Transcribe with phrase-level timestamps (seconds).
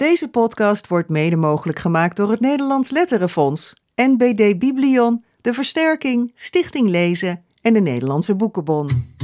[0.00, 6.88] Deze podcast wordt mede mogelijk gemaakt door het Nederlands Letterenfonds, NBD Biblion, De Versterking, Stichting
[6.88, 9.14] Lezen en de Nederlandse Boekenbon.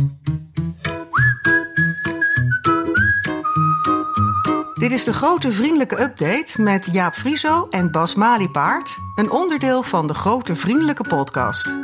[4.75, 10.07] Dit is de grote vriendelijke update met Jaap Frieso en Bas Maliepaard, een onderdeel van
[10.07, 11.75] de grote vriendelijke podcast.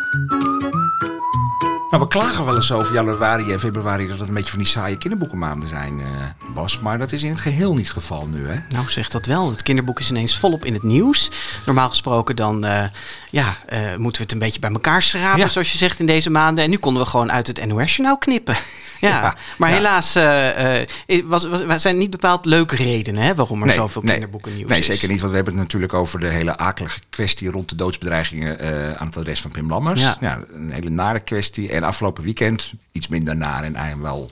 [1.93, 4.69] Nou, we klagen wel eens over januari en februari dat het een beetje van die
[4.69, 6.07] saaie kinderboekenmaanden zijn, uh,
[6.55, 6.81] Bas.
[6.81, 8.59] Maar dat is in het geheel niet het geval nu, hè?
[8.69, 9.51] Nou, zeg dat wel.
[9.51, 11.31] Het kinderboek is ineens volop in het nieuws.
[11.67, 12.85] Normaal gesproken dan uh,
[13.31, 15.49] ja, uh, moeten we het een beetje bij elkaar schrapen, ja.
[15.49, 16.65] zoals je zegt, in deze maanden.
[16.65, 18.57] En nu konden we gewoon uit het NOS-journaal knippen.
[19.03, 19.75] Ja, ja, maar ja.
[19.75, 24.13] helaas uh, was, was, zijn niet bepaald leuke redenen hè, waarom er nee, zoveel nee,
[24.13, 24.87] kinderboeken nieuws nee, is.
[24.87, 25.21] Nee, zeker niet.
[25.21, 28.59] Want we hebben het natuurlijk over de hele akelige kwestie rond de doodsbedreigingen
[28.99, 30.01] aan het adres van Pim Lammers.
[30.01, 30.17] Ja.
[30.21, 30.41] ja.
[30.49, 31.73] een hele nare kwestie.
[31.73, 34.31] En afgelopen weekend iets minder naar en eigenlijk wel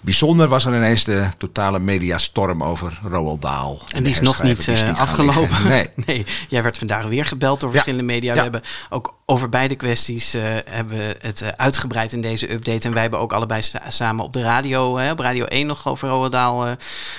[0.00, 3.78] bijzonder was er ineens de totale mediastorm over Roald Dahl.
[3.88, 5.68] En, en die is nog niet, niet afgelopen.
[5.68, 5.88] Nee.
[6.06, 8.34] nee, jij werd vandaag weer gebeld door verschillende media.
[8.34, 12.86] We hebben ook over beide kwesties uh, hebben we het uh, uitgebreid in deze update.
[12.86, 16.08] En wij hebben ook allebei samen op de radio, hè, op Radio 1 nog over
[16.08, 16.76] Roald Dahl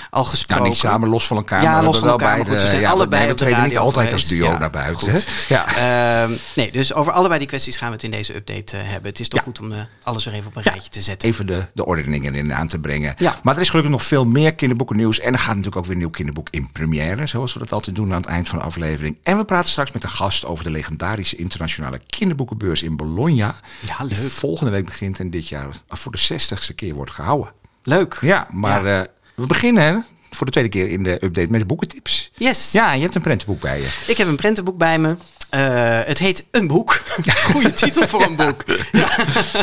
[0.09, 0.64] al gesproken.
[0.64, 1.61] Nou, niet samen, los van elkaar.
[1.61, 2.36] Ja, maar los van elkaar.
[2.36, 4.30] Beide, goed, we zijn ja, allebei we op de treden radio niet altijd geweest.
[4.30, 5.22] als duo ja, naar buiten.
[5.47, 6.25] Ja.
[6.25, 9.09] Uh, nee, dus over allebei die kwesties gaan we het in deze update hebben.
[9.09, 11.30] Het is toch goed om alles weer even op een rijtje te zetten.
[11.30, 13.16] Even de, de ordeningen in aan te brengen.
[13.17, 13.36] Ja.
[13.44, 15.19] Maar er is gelukkig nog veel meer kinderboekennieuws.
[15.19, 17.27] En er gaat natuurlijk ook weer een nieuw kinderboek in première.
[17.27, 19.17] Zoals we dat altijd doen aan het eind van de aflevering.
[19.23, 23.56] En we praten straks met een gast over de legendarische internationale kinderboekenbeurs in Bologna.
[23.86, 24.16] Ja, leuk.
[24.16, 27.52] Volgende week begint en dit jaar voor de zestigste keer wordt gehouden.
[27.84, 28.17] Leuk.
[28.22, 29.00] Ja, maar ja.
[29.00, 32.31] Uh, we beginnen voor de tweede keer in de update met de boekentips.
[32.36, 32.72] Yes.
[32.72, 34.04] Ja, je hebt een prentenboek bij je.
[34.08, 35.16] Ik heb een prentenboek bij me.
[35.56, 37.02] Uh, het heet Een Boek.
[37.52, 38.64] Goede titel voor een boek.
[38.92, 39.09] Ja.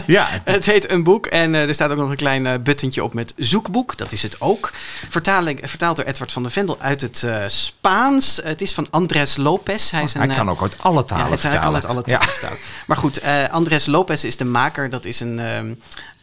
[0.07, 0.29] ja.
[0.45, 1.27] Het heet Een Boek.
[1.27, 3.97] En uh, er staat ook nog een klein uh, buttentje op met zoekboek.
[3.97, 4.73] Dat is het ook.
[5.09, 8.41] Vertaling, vertaald door Edward van der Vendel uit het Spaans.
[8.43, 9.91] Het is van Andres Lopez.
[9.91, 11.57] Hij, is oh, een, hij kan ook uit alle talen ja, vertalen.
[11.57, 12.33] Hij kan uit alle talen ja.
[12.33, 12.59] vertalen.
[12.87, 14.91] Maar goed, Andres Lopez is de maker.
[14.91, 15.41] Dat is een...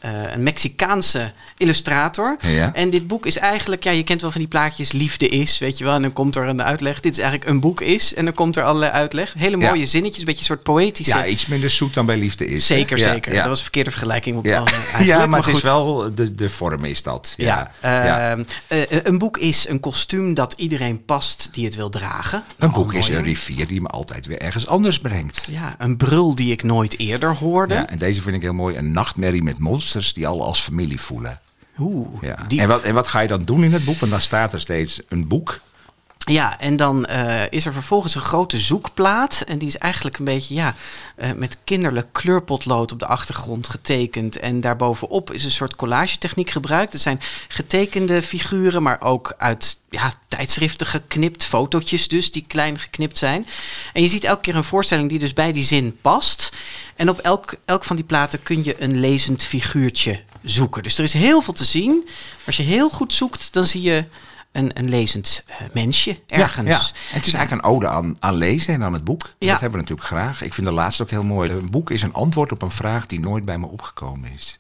[0.05, 2.37] Uh, een Mexicaanse illustrator.
[2.47, 2.73] Ja.
[2.73, 5.77] En dit boek is eigenlijk, ja, je kent wel van die plaatjes, liefde is, weet
[5.77, 5.93] je wel.
[5.93, 6.99] En dan komt er een uitleg.
[6.99, 8.13] Dit is eigenlijk een boek is.
[8.13, 9.33] En dan komt er allerlei uitleg.
[9.37, 9.85] Hele mooie ja.
[9.85, 11.17] zinnetjes, een beetje een soort poëtische.
[11.17, 12.67] Ja, iets minder zoet dan bij liefde is.
[12.67, 13.33] Zeker, ja, zeker.
[13.33, 14.37] Dat was een verkeerde vergelijking.
[14.37, 14.59] Op ja.
[14.59, 14.65] Al,
[15.03, 15.57] ja, maar, maar het goed.
[15.57, 17.33] is wel, de, de vorm is dat.
[17.37, 17.71] Ja.
[17.85, 18.43] Uh,
[18.77, 22.43] uh, een boek is een kostuum dat iedereen past die het wil dragen.
[22.57, 25.47] Een boek is een rivier die me altijd weer ergens anders brengt.
[25.49, 27.73] Ja, een brul die ik nooit eerder hoorde.
[27.73, 28.77] Ja, en deze vind ik heel mooi.
[28.77, 31.39] Een nachtmerrie met monsters die al als familie voelen.
[31.79, 32.47] Oeh, ja.
[32.47, 33.97] en, wat, en wat ga je dan doen in het boek?
[33.97, 35.59] Want dan staat er steeds een boek.
[36.25, 39.43] Ja, en dan uh, is er vervolgens een grote zoekplaat.
[39.47, 40.75] En die is eigenlijk een beetje ja,
[41.17, 44.39] uh, met kinderlijk kleurpotlood op de achtergrond getekend.
[44.39, 46.93] En daarbovenop is een soort collagetechniek gebruikt.
[46.93, 51.43] Het zijn getekende figuren, maar ook uit ja, tijdschriften geknipt.
[51.43, 53.47] Fotootjes dus, die klein geknipt zijn.
[53.93, 56.49] En je ziet elke keer een voorstelling die dus bij die zin past.
[56.95, 60.83] En op elk, elk van die platen kun je een lezend figuurtje zoeken.
[60.83, 62.07] Dus er is heel veel te zien.
[62.45, 64.05] Als je heel goed zoekt, dan zie je
[64.51, 66.67] een, een lezend uh, mensje ergens.
[66.67, 67.15] Ja, ja.
[67.15, 69.21] Het is eigenlijk een ode aan, aan lezen en aan het boek.
[69.21, 69.51] Ja.
[69.51, 70.41] Dat hebben we natuurlijk graag.
[70.41, 71.51] Ik vind de laatste ook heel mooi.
[71.51, 74.59] Een boek is een antwoord op een vraag die nooit bij me opgekomen is.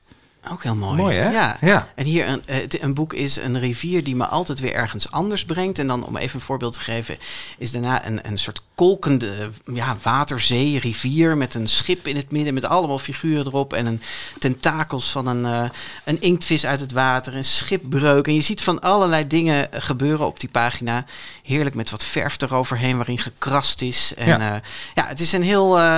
[0.49, 0.97] Ook heel mooi.
[0.97, 1.29] Mooi, hè?
[1.29, 1.57] Ja.
[1.61, 1.87] ja.
[1.95, 2.43] En hier een,
[2.79, 5.79] een boek is een rivier die me altijd weer ergens anders brengt.
[5.79, 7.17] En dan om even een voorbeeld te geven,
[7.57, 12.53] is daarna een, een soort kolkende ja, waterzee, rivier met een schip in het midden
[12.53, 13.73] met allemaal figuren erop.
[13.73, 14.01] En een
[14.39, 15.69] tentakels van een, uh,
[16.03, 18.27] een inktvis uit het water, een schipbreuk.
[18.27, 21.05] En je ziet van allerlei dingen gebeuren op die pagina.
[21.43, 24.13] Heerlijk met wat verf eroverheen waarin gekrast is.
[24.13, 24.59] En ja, uh,
[24.93, 25.79] ja het is een heel...
[25.79, 25.97] Uh,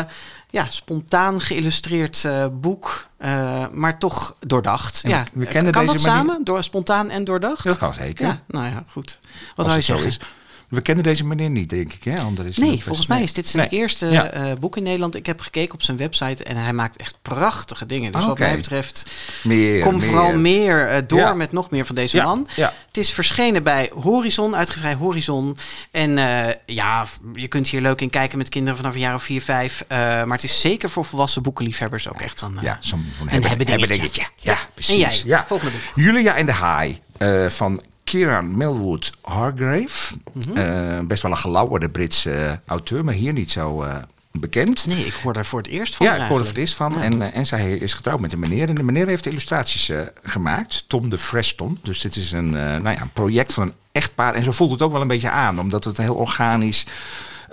[0.54, 5.02] ja, spontaan geïllustreerd uh, boek, uh, maar toch doordacht.
[5.04, 6.20] En ja, we kennen kan deze dat manier...
[6.20, 7.64] samen, door spontaan en doordacht?
[7.64, 8.26] Dat kan zeker.
[8.26, 9.20] Ja, nou ja, goed.
[9.56, 10.12] Wat Als zou je zeggen?
[10.12, 10.43] Zo is.
[10.74, 12.04] We kennen deze meneer niet, denk ik.
[12.04, 12.44] Hè?
[12.44, 13.80] Is nee, volgens mij is dit zijn nee.
[13.80, 14.36] eerste ja.
[14.36, 15.16] uh, boek in Nederland.
[15.16, 18.12] Ik heb gekeken op zijn website en hij maakt echt prachtige dingen.
[18.12, 19.06] Dus oh, wat mij betreft,
[19.44, 20.06] meer, kom meer.
[20.06, 21.34] vooral meer uh, door ja.
[21.34, 22.24] met nog meer van deze ja.
[22.24, 22.48] man.
[22.88, 25.58] Het is verschenen bij Horizon, uitgevrij Horizon.
[25.92, 29.24] En uh, ja, je kunt hier leuk in kijken met kinderen vanaf een jaar of
[29.24, 29.86] vier, vijf.
[29.90, 33.88] maar het is zeker voor volwassen boekenliefhebbers ook echt een, ja, zo'n een hebben, hebben
[33.88, 34.24] dingetje.
[34.36, 34.94] Ja, precies.
[34.94, 35.46] En jij, ja.
[35.48, 36.06] volgende boek.
[36.06, 37.02] Julia en de Haai
[37.48, 40.16] van Kieran Millwood Hargrave.
[40.34, 40.58] Mm -hmm.
[40.58, 43.96] uh, best wel een gelauwerde Britse uh, auteur, maar hier niet zo uh,
[44.32, 44.86] bekend.
[44.88, 46.06] Nee, ik hoor daar voor het eerst van.
[46.06, 46.94] Ja, ik hoor er voor het eerst van.
[46.94, 47.02] Ja.
[47.02, 48.70] En, en zij is getrouwd met een meneer.
[48.70, 49.92] En de meneer heeft illustraties
[50.24, 50.84] gemaakt.
[50.88, 51.80] Tom de Freston.
[51.82, 54.34] Dus dit is een, nou ja, een project van een echtpaar.
[54.34, 55.60] En zo voelt het ook wel een beetje aan.
[55.60, 56.86] Omdat het heel organisch...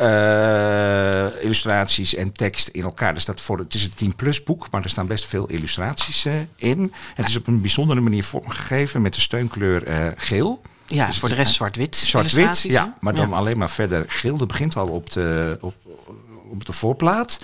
[0.01, 3.15] Uh, illustraties en tekst in elkaar.
[3.15, 6.27] Er staat voor, het is een 10 plus boek, maar er staan best veel illustraties
[6.27, 6.93] uh, in.
[7.15, 10.61] Het is op een bijzondere manier vormgegeven met de steunkleur uh, geel.
[10.87, 11.97] Ja, dus voor de rest zwart-wit.
[11.97, 12.97] Zwart-wit, ja.
[13.01, 14.37] Maar dan alleen maar verder geel.
[14.37, 15.75] Dat begint al op de, op,
[16.51, 17.39] op de voorplaat.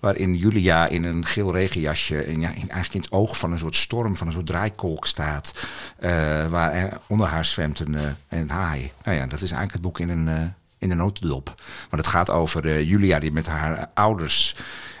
[0.00, 3.58] Waarin Julia in een geel regenjasje, in, ja, in, eigenlijk in het oog van een
[3.58, 5.52] soort storm, van een soort draaikolk staat.
[6.00, 6.10] Uh,
[6.46, 7.96] waar er onder haar zwemt een,
[8.28, 8.92] een haai.
[9.04, 11.54] Nou ja, dat is eigenlijk het boek in een, in een notendop.
[11.90, 14.56] Maar het gaat over Julia die met haar ouders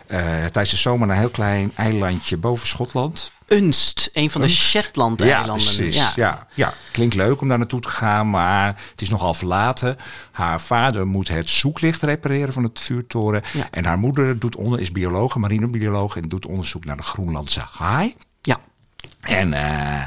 [0.06, 3.32] tijdens de zomer naar een heel klein eilandje boven Schotland.
[3.46, 5.84] Unst, een van de Shetland-eilanden.
[5.84, 6.12] Ja, ja.
[6.16, 9.96] ja, ja, klinkt leuk om daar naartoe te gaan, maar het is nogal verlaten.
[10.30, 13.42] Haar vader moet het zoeklicht repareren van het vuurtoren.
[13.70, 18.14] En haar moeder doet onder, is bioloog, marinebioloog en doet onderzoek naar de Groenlandse haai.
[18.42, 18.58] Ja.
[19.20, 20.02] En uh,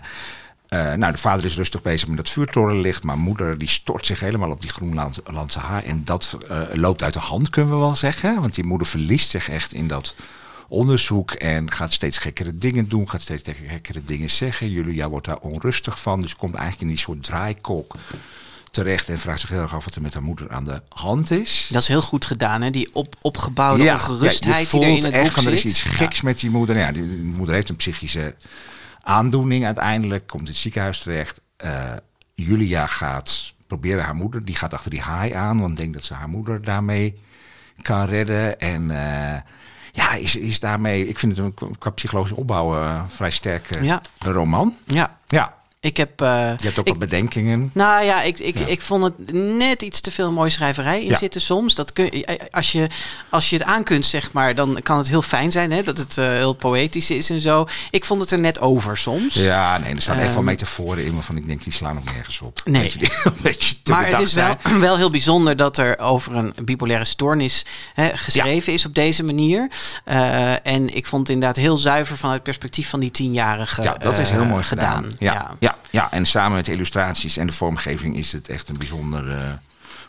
[0.75, 4.19] uh, nou, de vader is rustig bezig met dat vuurtorenlicht, maar moeder die stort zich
[4.19, 5.85] helemaal op die Groenlandse haai.
[5.85, 8.41] En dat uh, loopt uit de hand, kunnen we wel zeggen.
[8.41, 10.15] Want die moeder verliest zich echt in dat
[10.67, 14.69] onderzoek en gaat steeds gekkere dingen doen, gaat steeds gekkere dingen zeggen.
[14.69, 17.95] Julia wordt daar onrustig van, dus komt eigenlijk in die soort draaikolk
[18.71, 21.31] terecht en vraagt zich heel erg af wat er met haar moeder aan de hand
[21.31, 21.69] is.
[21.71, 22.69] Dat is heel goed gedaan, hè?
[22.69, 25.81] Die op, opgebouwde ja, ongerustheid ja, die er in het echt van, Er is iets
[25.81, 26.77] geks met die moeder.
[26.77, 28.35] Ja, die moeder heeft een psychische
[29.05, 31.41] aandoening uiteindelijk, komt in het ziekenhuis terecht.
[31.65, 31.93] Uh,
[32.33, 36.13] Julia gaat proberen haar moeder, die gaat achter die haai aan, want denkt dat ze
[36.13, 37.21] haar moeder daarmee
[37.81, 38.59] kan redden.
[38.59, 39.35] En uh,
[39.91, 44.01] ja, is, is daarmee, ik vind het een, qua psychologische opbouw uh, vrij sterke ja.
[44.19, 44.77] roman.
[44.85, 45.17] Ja.
[45.27, 45.53] Ja.
[45.85, 46.27] Ik heb, uh,
[46.57, 47.69] je hebt ook wat bedenkingen.
[47.73, 51.41] Nou ja ik, ik, ik vond het net iets te veel mooie schrijverij in zitten
[51.41, 51.75] soms.
[51.75, 52.87] Dat kun, als, je,
[53.29, 55.97] als je het aan kunt, zeg maar, dan kan het heel fijn zijn hè, dat
[55.97, 57.65] het uh, heel poëtisch is en zo.
[57.91, 59.33] Ik vond het er net over soms.
[59.33, 62.03] Ja, nee, er staan echt wel ehm, metaforen in waarvan ik denk, die slaan nog
[62.03, 62.61] nergens op.
[62.65, 62.93] Nee.
[63.41, 68.17] Beetje, maar het is wel, wel heel bijzonder dat er over een bipolaire stoornis hè,
[68.17, 69.67] geschreven is op deze manier.
[70.63, 74.17] En ik vond het inderdaad heel zuiver vanuit het perspectief van die tienjarige Ja, dat
[74.17, 75.03] is heel mooi gedaan.
[75.03, 75.15] gedaan.
[75.19, 75.55] ja.
[75.59, 79.27] ja ja, en samen met de illustraties en de vormgeving is het echt een bijzonder
[79.27, 79.37] uh,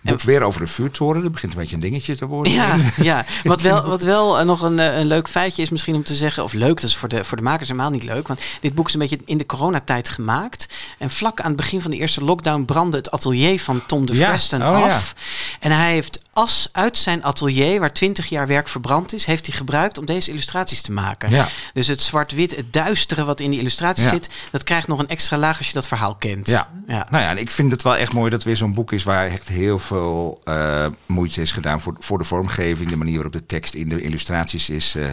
[0.07, 0.23] boek.
[0.23, 1.23] Weer over de vuurtoren.
[1.23, 2.53] Dat begint een beetje een dingetje te worden.
[2.53, 3.25] Ja, ja.
[3.45, 6.45] Wat, wel, wat wel nog een, eh, een leuk feitje is misschien om te zeggen...
[6.45, 8.29] of leuk, dat is voor de, voor de makers helemaal niet leuk...
[8.29, 10.69] want dit boek is een beetje in de coronatijd gemaakt.
[10.99, 12.65] En vlak aan het begin van de eerste lockdown...
[12.65, 14.29] brandde het atelier van Tom de ja.
[14.29, 15.15] Freston oh, af.
[15.61, 19.57] En hij heeft as uit zijn atelier, waar 20 jaar werk verbrand is, heeft hij
[19.57, 21.31] gebruikt om deze illustraties te maken.
[21.31, 21.49] Ja.
[21.73, 25.39] Dus het zwart-wit, het duistere wat in die illustratie zit, dat krijgt nog een extra
[25.39, 26.49] laag als je dat verhaal kent.
[26.49, 26.69] Ja.
[26.87, 27.07] ja.
[27.11, 29.27] Nou ja, en ik vind het wel echt mooi dat weer zo'n boek is waar
[29.27, 29.96] echt heel veel
[30.45, 34.01] uh, moeite is gedaan voor, voor de vormgeving, de manier waarop de tekst in de
[34.01, 35.07] illustraties is, uh,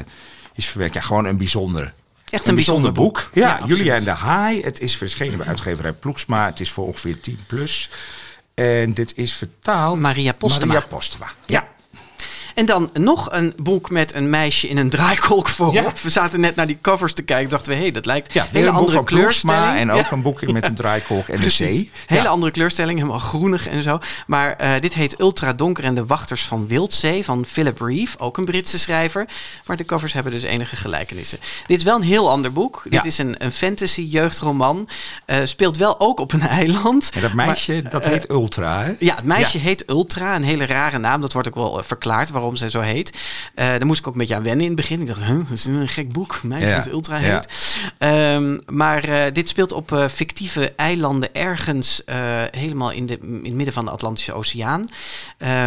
[0.54, 0.94] is verwerkt.
[0.94, 1.94] Ja, gewoon een bijzonder
[2.34, 3.30] Echt een, bijzonder, boek.
[3.34, 4.62] Ja, ja Julia en de Haai.
[4.64, 6.46] Het is verschenen bij uitgeverij Ploegsma.
[6.46, 7.90] Het is voor ongeveer 10 plus.
[8.54, 10.00] En dit is vertaald...
[10.00, 10.74] Maria Postema.
[10.74, 11.68] Maria Postema, ja.
[12.54, 16.00] En dan nog een boek met een meisje in een draaikolk voorop.
[16.00, 17.50] We zaten net naar die covers te kijken.
[17.50, 19.78] Dachten we, hé, hey, dat lijkt ja, hele andere kleurstelling.
[19.78, 21.92] En ook een boekje met een draaikolk en de zee.
[22.06, 24.00] Hele andere kleurstelling, helemaal groenig en zo.
[24.28, 28.20] Maar uh, dit heet Ultra Donker en de Wachters van Wildzee van Philip Reeve.
[28.20, 29.28] Ook een Britse schrijver.
[29.66, 31.40] Maar de covers hebben dus enige gelijkenissen.
[31.68, 32.82] Dit is wel een heel ander boek.
[32.90, 34.90] Dit is een, een fantasy jeugdroman.
[35.28, 37.10] Uh, speelt wel ook op een eiland.
[37.14, 38.94] En dat meisje, maar, dat uh, heet Ultra, hè?
[39.00, 40.36] Ja, het meisje heet Ultra.
[40.36, 41.22] Een hele rare naam.
[41.22, 43.10] Dat wordt ook wel verklaard waarom zij zo heet.
[43.12, 45.02] Uh, daar moest ik ook een beetje aan wennen in het begin.
[45.02, 46.44] Ik dacht, huh, dat is een gek boek.
[46.44, 46.88] Meisje ja.
[46.88, 47.48] ultra heet.
[48.00, 48.36] Ja.
[48.36, 52.02] Um, maar uh, dit speelt op uh, fictieve eilanden ergens
[52.52, 54.90] helemaal in, de, in het midden van de Atlantische Oceaan.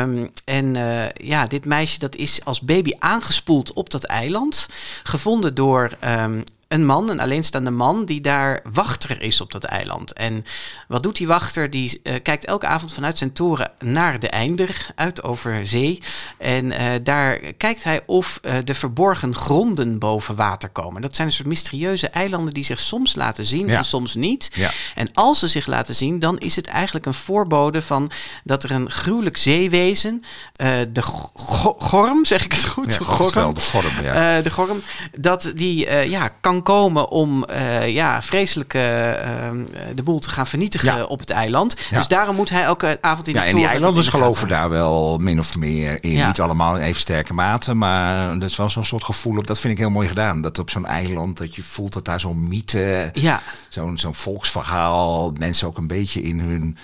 [0.00, 0.74] Um, en
[1.14, 4.66] ja, dit meisje dat is als baby aangespoeld op dat eiland.
[5.02, 10.12] Gevonden door um, een man, een alleenstaande man, die daar wachter is op dat eiland.
[10.12, 10.44] En
[10.88, 11.70] wat doet die wachter?
[11.70, 16.02] Die uh, kijkt elke avond vanuit zijn toren naar de einder, uit over zee.
[16.38, 21.02] En uh, daar kijkt hij of uh, de verborgen gronden boven water komen.
[21.02, 23.76] Dat zijn een soort mysterieuze eilanden die zich soms laten zien ja.
[23.76, 24.50] en soms niet.
[24.54, 24.70] Ja.
[24.94, 28.10] En als ze zich laten zien, dan is het eigenlijk een voorbode van
[28.44, 30.22] dat er een gruwelijk zeewezen,
[30.92, 31.02] de
[31.76, 32.92] gorm, zeg ik het goed?
[32.92, 33.54] Ja, de gorm.
[33.54, 34.40] de gorm, ja.
[34.40, 34.80] de gorm,
[35.18, 39.50] dat die ja, kan komen om uh, ja, vreselijke uh,
[39.94, 41.04] de boel te gaan vernietigen ja.
[41.04, 41.76] op het eiland.
[41.90, 41.96] Ja.
[41.96, 45.18] Dus daarom moet hij elke avond in de ja, En die eilanders geloven daar wel
[45.18, 46.26] min of meer in.
[46.26, 49.46] Niet allemaal in even sterke mate, maar dat is wel zo'n soort gevoel op.
[49.46, 50.40] Dat vind ik heel mooi gedaan.
[50.40, 53.42] Dat op zo'n eiland, dat je voelt dat daar zo'n mythe, ja.
[53.68, 56.76] zo'n zo'n volksverhaal, mensen ook een beetje in hun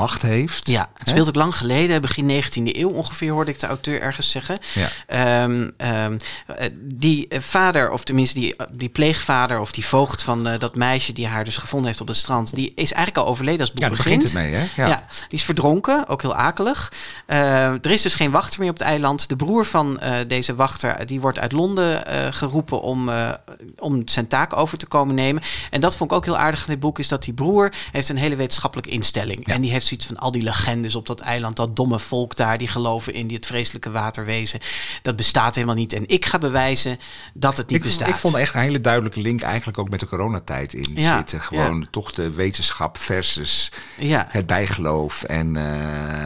[0.00, 0.68] macht heeft.
[0.68, 4.30] Ja, het speelt ook lang geleden, begin 19e eeuw ongeveer, hoorde ik de auteur ergens
[4.30, 4.58] zeggen.
[4.74, 4.88] Ja.
[5.06, 10.48] Ehm, ehm, eh, die eh, vader, of tenminste die, die pleegvader of die voogd van
[10.58, 13.60] dat meisje die haar dus gevonden heeft op het strand, die is eigenlijk al overleden
[13.60, 14.22] als het boek ja, begint.
[14.22, 14.86] begint het mee, hè?
[14.86, 15.06] Ja.
[15.28, 16.92] die is verdronken, ook heel akelig.
[17.26, 19.28] er is dus geen wachter meer op het eiland.
[19.28, 22.02] De broer van deze wachter, die wordt uit Londen
[22.34, 23.10] geroepen om,
[23.78, 25.42] om zijn taak over te komen nemen.
[25.70, 28.08] En dat vond ik ook heel aardig in dit boek, is dat die broer heeft
[28.08, 29.46] een hele wetenschappelijke instelling.
[29.46, 32.58] En die heeft zoiets van al die legendes op dat eiland, dat domme volk daar,
[32.58, 34.60] die geloven in die het vreselijke waterwezen.
[35.02, 35.92] Dat bestaat helemaal niet.
[35.92, 36.98] En ik ga bewijzen
[37.34, 38.08] dat het niet ik, bestaat.
[38.08, 41.40] Ik vond echt een hele duidelijke link eigenlijk ook met de coronatijd in Ja, zitten.
[41.40, 41.86] Gewoon ja.
[41.90, 44.26] toch de wetenschap versus Ja.
[44.28, 45.22] het bijgeloof.
[45.22, 45.64] En, eh,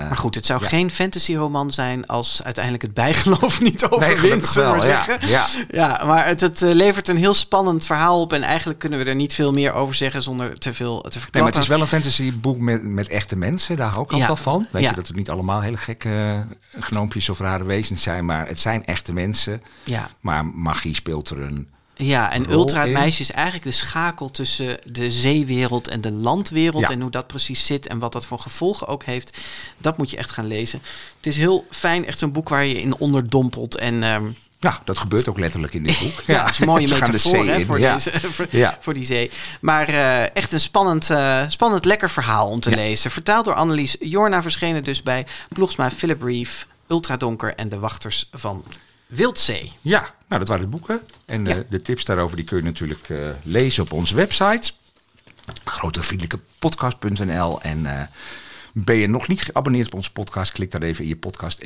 [0.08, 4.86] Maar goed, het zou geen fantasy-roman zijn als uiteindelijk het bijgeloof niet overwint, we maar
[4.86, 5.04] ja.
[5.04, 5.28] zeggen.
[5.28, 5.46] Ja.
[5.70, 8.32] ja, maar het, het eh, levert een heel spannend verhaal op.
[8.32, 11.30] En eigenlijk kunnen we er niet veel meer over zeggen zonder te veel te verklappen.
[11.32, 13.76] Nee, maar het is wel een fantasyboek met, met echte mensen.
[13.76, 14.26] Daar hou ik Ja.
[14.26, 14.66] wel van.
[14.70, 14.88] Weet Ja.
[14.90, 16.08] je, dat het niet allemaal hele gekke
[16.72, 18.24] eh, gnoompjes of rare wezens zijn.
[18.24, 19.62] Maar het zijn echte mensen.
[19.84, 20.08] Ja.
[20.20, 21.68] Maar magie speelt er een...
[21.96, 26.82] Ja, en Ultra meisje is eigenlijk de schakel tussen de zeewereld en de landwereld.
[26.82, 26.88] Ja.
[26.88, 29.38] En hoe dat precies zit en wat dat voor gevolgen ook heeft.
[29.78, 30.80] Dat moet je echt gaan lezen.
[31.16, 33.76] Het is heel fijn, echt zo'n boek waar je in onderdompelt.
[33.76, 34.24] En ehm,
[34.64, 36.20] Ja, dat gebeurt ook letterlijk in dit boek.
[36.34, 37.92] ja, het is een mooie de metafoor zee hè, voor, ja.
[37.92, 38.78] deze, voor, Ja.
[38.80, 39.30] voor die zee.
[39.60, 42.76] Maar eh, echt een spannend, eh, spannend, lekker verhaal om te Ja.
[42.76, 43.10] lezen.
[43.10, 48.64] Vertaald door Annelies Jorna, verschenen dus bij Ploegsma Philip Reeve, Ultradonker en de Wachters van
[49.06, 49.72] Wildzee.
[49.80, 51.00] Ja, nou dat waren de boeken.
[51.24, 51.62] En eh, Ja.
[51.70, 53.08] de tips daarover die kun je natuurlijk
[53.42, 54.72] lezen op onze website.
[55.64, 58.08] grotevriendelijkepodcast.nl En
[58.72, 61.60] ben je nog niet geabonneerd op onze podcast, klik dan even in je podcast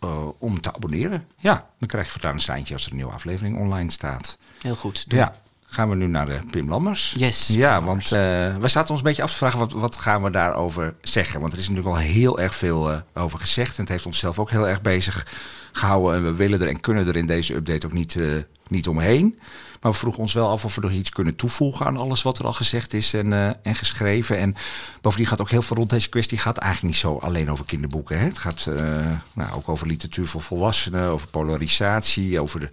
[0.00, 1.26] eh, om te abonneren.
[1.36, 4.38] Ja, dan krijg je voortaan een seintje als er een nieuwe aflevering online staat.
[4.62, 5.10] Heel goed.
[5.10, 5.18] Doe.
[5.18, 5.34] Ja,
[5.70, 7.14] gaan we nu naar de Pim Lammers.
[7.16, 10.22] Yes, Ja, want eh we zaten ons een beetje af te vragen, wat, wat gaan
[10.22, 11.40] we daarover zeggen?
[11.40, 13.76] Want er is natuurlijk al heel erg veel eh, over gezegd.
[13.76, 15.26] En het heeft onszelf ook heel erg bezig
[15.72, 16.14] gehouden.
[16.14, 18.26] En we willen er en kunnen er in deze update ook niet, eh,
[18.68, 19.38] niet omheen.
[19.80, 22.38] Maar we vroegen ons wel af of we nog iets kunnen toevoegen aan alles wat
[22.38, 24.38] er al gezegd is en, eh, en geschreven.
[24.38, 24.54] En
[25.00, 28.18] bovendien gaat ook heel veel rond deze kwestie gaat eigenlijk niet zo alleen over kinderboeken.
[28.18, 28.24] Hè?
[28.24, 32.70] Het gaat eh, nou, ook over literatuur voor volwassenen, over polarisatie, over de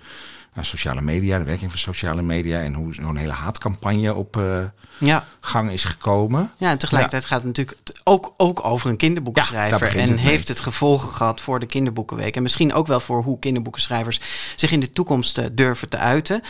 [0.65, 4.63] sociale media, de werking van sociale media en hoe zo'n hele haatcampagne op eh,
[4.97, 5.25] Ja.
[5.39, 6.51] gang is gekomen.
[6.57, 9.97] Ja, en tegelijkertijd gaat het natuurlijk ook, ook over een kinderboekenschrijver.
[9.97, 12.35] en heeft het gevolgen gehad voor de kinderboekenweek.
[12.35, 14.19] En misschien ook wel voor hoe kinderboekenschrijvers
[14.55, 16.41] zich in de toekomst eh, durven te uiten.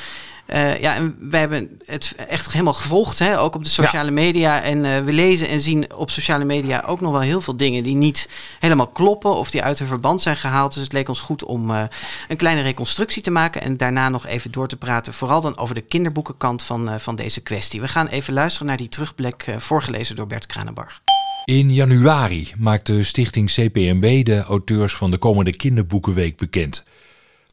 [0.47, 3.39] Eh, ja, en wij hebben het echt helemaal gevolgd, hè?
[3.39, 4.63] ook op de sociale media.
[4.63, 7.83] En eh, we lezen en zien op sociale media ook nog wel heel veel dingen
[7.83, 10.73] die niet helemaal kloppen of die uit hun verband zijn gehaald.
[10.73, 11.83] Dus het leek ons goed om eh,
[12.27, 15.13] een kleine reconstructie te maken en daarna nog even door te praten.
[15.13, 17.81] Vooral dan over de kinderboekenkant van, eh, van deze kwestie.
[17.81, 21.01] We gaan even luisteren naar die terugblik eh, voorgelezen door Bert Kranenbarg.
[21.45, 26.85] In januari maakte stichting CPMB de auteurs van de komende Kinderboekenweek bekend.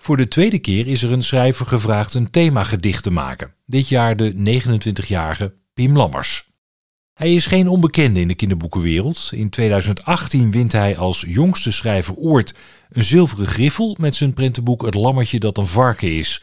[0.05, 3.55] Voor de tweede keer is er een schrijver gevraagd een themagedicht te maken.
[3.67, 6.51] Dit jaar de 29-jarige Pim Lammers.
[7.15, 9.31] Hij is geen onbekende in de kinderboekenwereld.
[9.35, 12.55] In 2018 wint hij als jongste schrijver ooit
[12.91, 16.43] een zilveren griffel met zijn prentenboek Het Lammetje dat een varken is.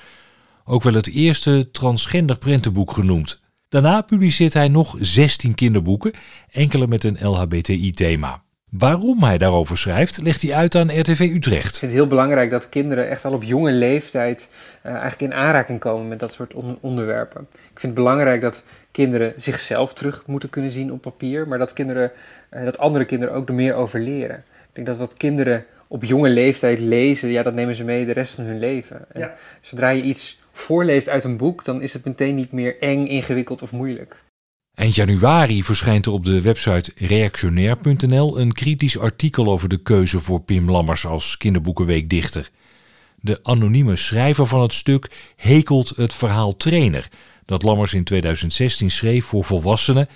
[0.65, 3.41] Ook wel het eerste transgender prentenboek genoemd.
[3.69, 6.13] Daarna publiceert hij nog 16 kinderboeken,
[6.49, 8.43] enkele met een LHBTI-thema.
[8.71, 11.65] Waarom hij daarover schrijft, legt hij uit aan RTV Utrecht.
[11.73, 14.49] Ik vind het heel belangrijk dat kinderen echt al op jonge leeftijd
[14.81, 17.41] eh, eigenlijk in aanraking komen met dat soort on- onderwerpen.
[17.51, 21.73] Ik vind het belangrijk dat kinderen zichzelf terug moeten kunnen zien op papier, maar dat,
[21.73, 22.11] kinderen,
[22.49, 24.37] eh, dat andere kinderen ook er meer over leren.
[24.37, 28.13] Ik denk dat wat kinderen op jonge leeftijd lezen, ja, dat nemen ze mee de
[28.13, 29.05] rest van hun leven.
[29.11, 29.33] En Ja.
[29.61, 33.61] Zodra je iets voorleest uit een boek, dan is het meteen niet meer eng, ingewikkeld
[33.61, 34.23] of moeilijk.
[34.73, 40.41] Eind januari verschijnt er op de website reactionair.nl een kritisch artikel over de keuze voor
[40.41, 42.49] Pim Lammers als kinderboekenweekdichter.
[43.19, 47.07] De anonieme schrijver van het stuk hekelt het verhaal Trainer,
[47.45, 50.07] dat Lammers in 2016 schreef voor volwassenen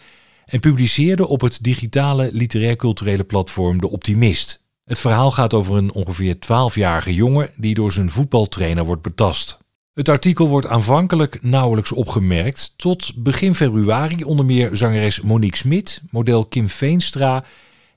[0.46, 4.66] en publiceerde op het digitale literair-culturele platform De Optimist.
[4.86, 9.65] Het verhaal gaat over een ongeveer 12-jarige jongen die door zijn voetbaltrainer wordt betast.
[9.96, 16.46] Het artikel wordt aanvankelijk nauwelijks opgemerkt, tot begin februari onder meer zangeres Monique Smit, model
[16.46, 17.46] Kim Veenstra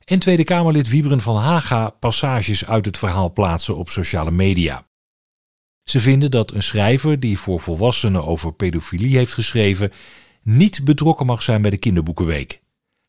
[0.05, 4.87] en Tweede Kamerlid Wiebren van Haga passages uit het verhaal plaatsen op sociale media.
[5.85, 9.93] Ze vinden dat een schrijver die voor volwassenen over pedofilie heeft geschreven,
[10.43, 12.61] niet betrokken mag zijn bij de kinderboekenweek.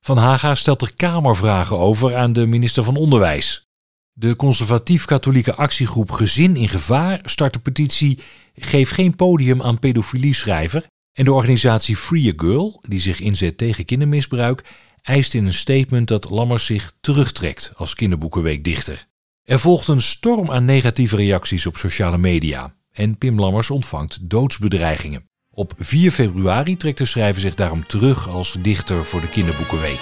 [0.01, 3.67] Van Haga stelt er kamervragen over aan de minister van Onderwijs.
[4.13, 8.19] De conservatief-katholieke actiegroep Gezin in Gevaar start de petitie
[8.61, 10.85] Geef geen podium aan pedofilie-schrijver.
[11.13, 14.63] En de organisatie Free a Girl, die zich inzet tegen kindermisbruik,
[15.01, 19.07] eist in een statement dat Lammers zich terugtrekt als kinderboekenweekdichter.
[19.43, 25.29] Er volgt een storm aan negatieve reacties op sociale media en Pim Lammers ontvangt doodsbedreigingen.
[25.51, 29.99] Op 4 februari trekt de schrijver zich daarom terug als dichter voor de Kinderboekenweek.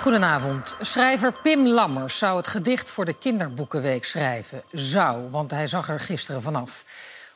[0.00, 0.76] Goedenavond.
[0.80, 4.62] Schrijver Pim Lammers zou het gedicht voor de Kinderboekenweek schrijven.
[4.72, 6.84] Zou, want hij zag er gisteren vanaf.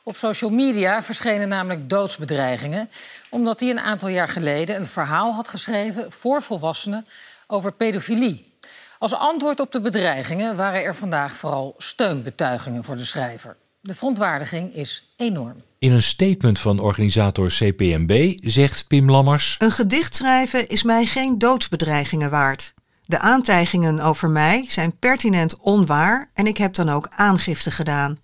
[0.02, 2.90] Op social media verschenen namelijk doodsbedreigingen...
[3.30, 6.12] omdat hij een aantal jaar geleden een verhaal had geschreven...
[6.12, 7.06] voor volwassenen
[7.47, 8.52] over pedofilie.
[8.99, 13.56] Als antwoord op de bedreigingen waren er vandaag vooral steunbetuigingen voor de schrijver.
[13.80, 15.56] De verontwaardiging is enorm.
[15.85, 19.57] In een statement van organisator CPMB zegt Pim Lammers...
[19.59, 22.75] Een gedicht schrijven is mij geen doodsbedreigingen waard.
[23.03, 28.17] De aantijgingen over mij zijn pertinent onwaar en ik heb dan ook aangifte gedaan.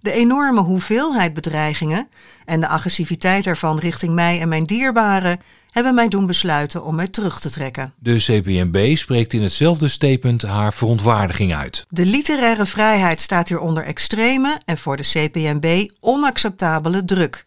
[0.00, 2.08] De enorme hoeveelheid bedreigingen
[2.44, 5.40] en de agressiviteit ervan richting mij en mijn dierbaren
[5.76, 7.92] hebben mij doen besluiten om mij terug te trekken.
[7.98, 11.86] De CPMB spreekt in hetzelfde statement haar verontwaardiging uit.
[11.88, 17.46] De literaire vrijheid staat hier onder extreme en voor de CPMB onacceptabele druk.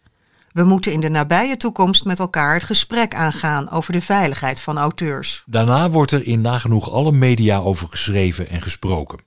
[0.52, 4.78] We moeten in de nabije toekomst met elkaar het gesprek aangaan over de veiligheid van
[4.78, 5.42] auteurs.
[5.46, 9.18] Daarna wordt er in nagenoeg alle media over geschreven en gesproken.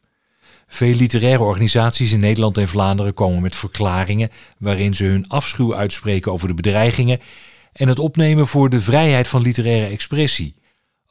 [0.68, 6.32] Veel literaire organisaties in Nederland en Vlaanderen komen met verklaringen waarin ze hun afschuw uitspreken
[6.32, 7.20] over de bedreigingen
[7.74, 10.56] en het opnemen voor de vrijheid van literaire expressie.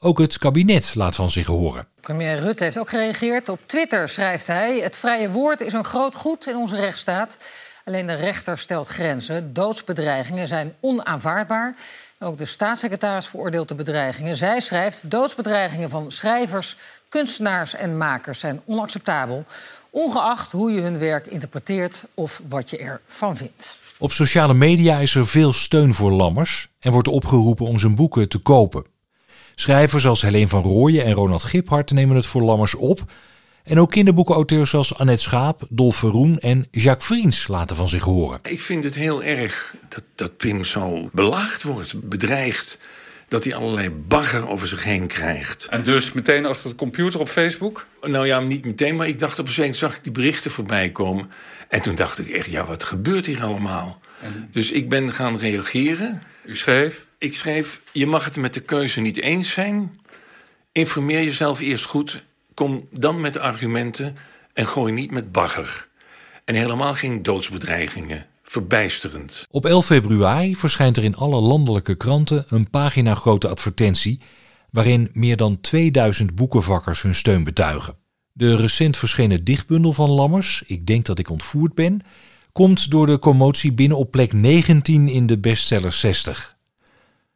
[0.04, 1.86] Ook het kabinet laat van zich horen.
[2.00, 3.48] Premier Rutte heeft ook gereageerd.
[3.48, 7.38] Op Twitter schrijft hij: Het vrije woord is een groot goed in onze rechtsstaat.
[7.84, 9.52] Alleen de rechter stelt grenzen.
[9.52, 11.74] Doodsbedreigingen zijn onaanvaardbaar.
[12.18, 14.36] Ook de staatssecretaris veroordeelt de bedreigingen.
[14.36, 16.76] Zij schrijft: Doodsbedreigingen van schrijvers,
[17.08, 19.44] kunstenaars en makers zijn onacceptabel.
[19.90, 23.78] Ongeacht hoe je hun werk interpreteert of wat je ervan vindt.
[23.98, 28.28] Op sociale media is er veel steun voor Lammers en wordt opgeroepen om zijn boeken
[28.28, 28.91] te kopen.
[29.62, 33.12] Schrijvers als Helene van Rooyen en Ronald Giphart nemen het voor Lammers op.
[33.64, 38.38] En ook kinderboekenauteurs zoals Annette Schaap, Dolf Verroen en Jacques Vriends laten van zich horen.
[38.42, 42.80] Ik vind het heel erg dat, dat Pim zo belaagd wordt, bedreigd.
[43.28, 45.66] Dat hij allerlei bagger over zich heen krijgt.
[45.70, 47.86] En dus meteen achter de computer op Facebook?
[48.00, 50.90] Nou ja, niet meteen, maar ik dacht op een gegeven zag ik die berichten voorbij
[50.90, 51.30] komen.
[51.68, 54.00] En toen dacht ik echt, ja, wat gebeurt hier allemaal?
[54.50, 56.22] Dus ik ben gaan reageren.
[56.44, 57.06] U schreef?
[57.18, 60.00] Ik schreef, je mag het met de keuze niet eens zijn.
[60.72, 62.24] Informeer jezelf eerst goed.
[62.54, 64.16] Kom dan met argumenten
[64.52, 65.88] en gooi niet met bagger.
[66.44, 68.26] En helemaal geen doodsbedreigingen.
[68.42, 69.46] Verbijsterend.
[69.50, 74.20] Op 11 februari verschijnt er in alle landelijke kranten een pagina grote advertentie
[74.70, 77.96] waarin meer dan 2000 boekenvakkers hun steun betuigen.
[78.32, 82.02] De recent verschenen dichtbundel van Lammers, Ik denk dat ik ontvoerd ben,
[82.52, 86.56] komt door de commotie binnen op plek 19 in de bestseller 60.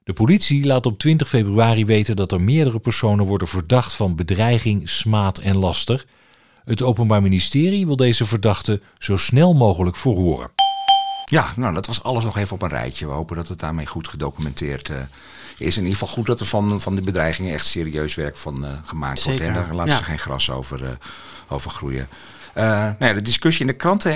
[0.05, 4.91] De politie laat op 20 februari weten dat er meerdere personen worden verdacht van bedreiging,
[4.91, 6.05] smaad en laster.
[6.65, 10.51] Het Openbaar Ministerie wil deze verdachten zo snel mogelijk verhoren.
[11.25, 13.07] Ja, nou, dat was alles nog even op een rijtje.
[13.07, 14.97] We hopen dat het daarmee goed gedocumenteerd uh,
[15.59, 15.77] is.
[15.77, 18.71] In ieder geval goed dat er van, van de bedreigingen echt serieus werk van uh,
[18.85, 19.43] gemaakt Zeker.
[19.45, 19.59] wordt.
[19.59, 19.97] En daar laat Ja.
[19.97, 20.89] ze geen gras over, uh,
[21.49, 22.09] over groeien.
[22.59, 24.15] Uh, nou de discussie in de kranten,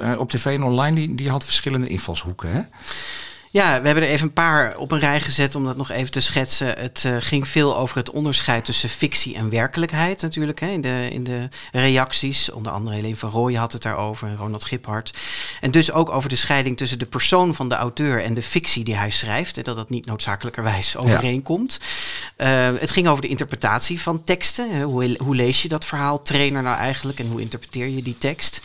[0.00, 2.52] en op tv en online, die, die had verschillende invalshoeken.
[2.52, 2.60] Hè?
[3.52, 6.10] Ja, we hebben er even een paar op een rij gezet om dat nog even
[6.10, 6.78] te schetsen.
[6.78, 10.60] Het uh, ging veel over het onderscheid tussen fictie en werkelijkheid natuurlijk.
[10.60, 12.50] Hè, in, de, in de reacties.
[12.50, 15.18] Onder andere Helene van Rooyen had het daarover en Ronald Giphart.
[15.60, 18.84] En dus ook over de scheiding tussen de persoon van de auteur en de fictie
[18.84, 19.56] die hij schrijft.
[19.56, 21.80] En dat dat niet noodzakelijkerwijs overeenkomt.
[22.38, 22.70] Ja.
[22.70, 24.70] Uh, het ging over de interpretatie van teksten.
[24.70, 28.18] Hè, hoe, hoe lees je dat verhaal trainer nou eigenlijk en hoe interpreteer je die
[28.18, 28.60] tekst?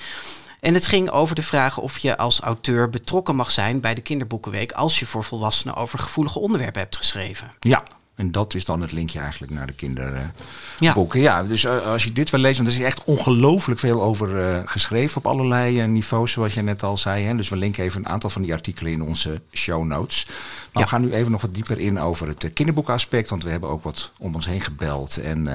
[0.59, 4.01] En het ging over de vraag of je als auteur betrokken mag zijn bij de
[4.01, 7.51] Kinderboekenweek als je voor volwassenen over gevoelige onderwerpen hebt geschreven.
[7.59, 7.83] Ja,
[8.17, 11.19] en dat is dan het linkje eigenlijk naar de kinderboeken.
[11.19, 11.39] Ja.
[11.39, 14.29] ja, dus uh, als je dit wil lezen, want er is echt ongelooflijk veel over
[14.29, 17.25] uh, geschreven op allerlei uh, niveaus, zoals je net al zei.
[17.25, 17.35] Hè?
[17.35, 20.25] Dus we linken even een aantal van die artikelen in onze show notes.
[20.25, 20.35] Maar
[20.71, 20.81] ja.
[20.81, 23.83] we gaan nu even nog wat dieper in over het kinderboekaspect, want we hebben ook
[23.83, 25.17] wat om ons heen gebeld.
[25.17, 25.47] En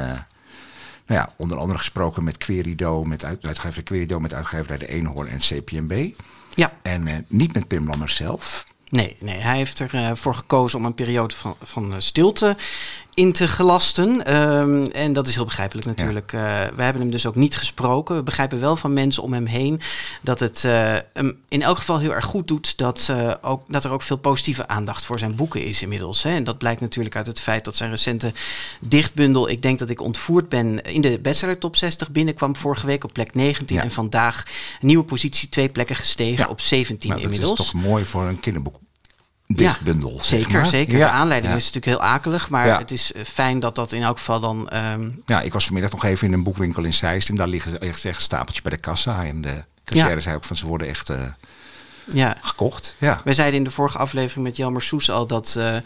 [1.12, 5.28] nou ja, onder andere gesproken met Querido, met uit, uitgever Querido, met uitgeverij De Eenhoorn
[5.28, 6.10] en CPMB.
[6.54, 6.72] Ja.
[6.82, 8.66] En uh, niet met Pim Lammers zelf.
[8.88, 12.56] Nee, nee, hij heeft ervoor uh, gekozen om een periode van, van stilte
[13.14, 14.34] in te gelasten.
[14.36, 16.32] Um, en dat is heel begrijpelijk natuurlijk.
[16.32, 16.64] Ja.
[16.64, 18.16] Uh, we hebben hem dus ook niet gesproken.
[18.16, 19.80] We begrijpen wel van mensen om hem heen
[20.22, 23.84] dat het uh, hem in elk geval heel erg goed doet dat, uh, ook, dat
[23.84, 26.22] er ook veel positieve aandacht voor zijn boeken is inmiddels.
[26.22, 26.30] Hè.
[26.30, 28.32] En dat blijkt natuurlijk uit het feit dat zijn recente
[28.80, 33.04] dichtbundel Ik denk dat ik ontvoerd ben in de bestseller top 60 binnenkwam vorige week
[33.04, 33.82] op plek 19 ja.
[33.82, 34.42] en vandaag
[34.80, 36.50] een nieuwe positie twee plekken gestegen ja.
[36.50, 37.56] op 17 nou, inmiddels.
[37.56, 38.76] Dat is toch mooi voor een kinderboek
[39.46, 40.12] dichtbundel.
[40.12, 40.98] Ja, zeker, zeker.
[40.98, 44.40] De aanleiding is natuurlijk heel akelig, maar het is fijn dat dat in elk geval
[44.40, 44.68] dan...
[44.68, 47.80] Ehm, ja, ik was vanmiddag nog even in een boekwinkel in Zeist en daar liggen
[47.80, 49.24] echt, echt stapeltjes bij de kassa.
[49.24, 51.10] En de kassière zei ook van ze worden echt...
[51.10, 51.16] Uh,
[52.06, 52.36] ja.
[52.40, 52.96] gekocht.
[52.98, 53.20] Ja.
[53.24, 55.76] Wij zeiden in de vorige aflevering met Jelmer Soes al dat uh,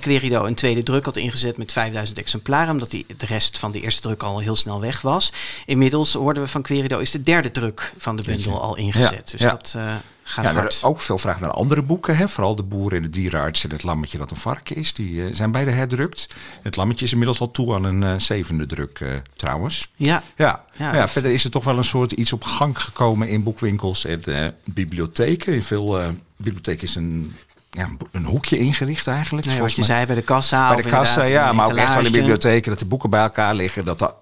[0.00, 3.80] Querido een tweede druk had ingezet met 5000 exemplaren, omdat die, de rest van de
[3.80, 5.32] eerste druk al heel snel weg was.
[5.66, 9.30] Inmiddels hoorden we van Querido is de derde druk van de bundel al ingezet.
[9.30, 10.80] Dus dat uh, gaat ja, hard.
[10.80, 12.16] Er ook veel vraag naar andere boeken.
[12.16, 12.28] Hè?
[12.28, 14.94] Vooral de boer en de dierenarts en het lammetje dat een varken is.
[14.94, 16.28] Die uh, zijn beide herdrukt.
[16.62, 19.04] Het lammetje is inmiddels al toe aan een zevende druk
[19.36, 19.90] trouwens.
[19.96, 20.22] Ja.
[20.36, 20.64] Ja.
[20.74, 24.04] Ja, ja, verder is er toch wel een soort iets op gang gekomen in boekwinkels
[24.04, 25.54] en bibliotheken.
[25.54, 26.00] In veel
[26.36, 27.34] bibliotheken is een
[27.76, 29.46] ja, een hoekje ingericht eigenlijk.
[29.46, 30.74] Nee, wat je zei bij de kassa.
[30.74, 33.54] Bij de kassa, ja, maar ook echt van de bibliotheken, dat de boeken bij elkaar
[33.54, 34.14] liggen, dat, dat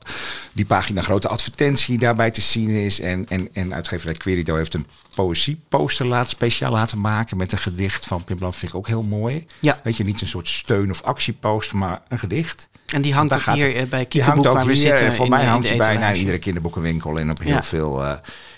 [0.53, 3.01] die pagina grote advertentie daarbij te zien is.
[3.01, 8.07] En, en, en uitgeverij Querido heeft een poëzieposter laat, speciaal laten maken met een gedicht
[8.07, 8.39] van Pim.
[8.39, 9.47] Vind ik ook heel mooi.
[9.59, 9.81] Ja.
[9.83, 12.69] Weet je, niet een soort steun- of actieposter, maar een gedicht.
[12.87, 14.07] En die hangt ook hier bij
[14.43, 15.07] waar we zitten.
[15.07, 18.13] En voor mij hangt hij bijna iedere kinderboekenwinkel en op heel, veel, uh,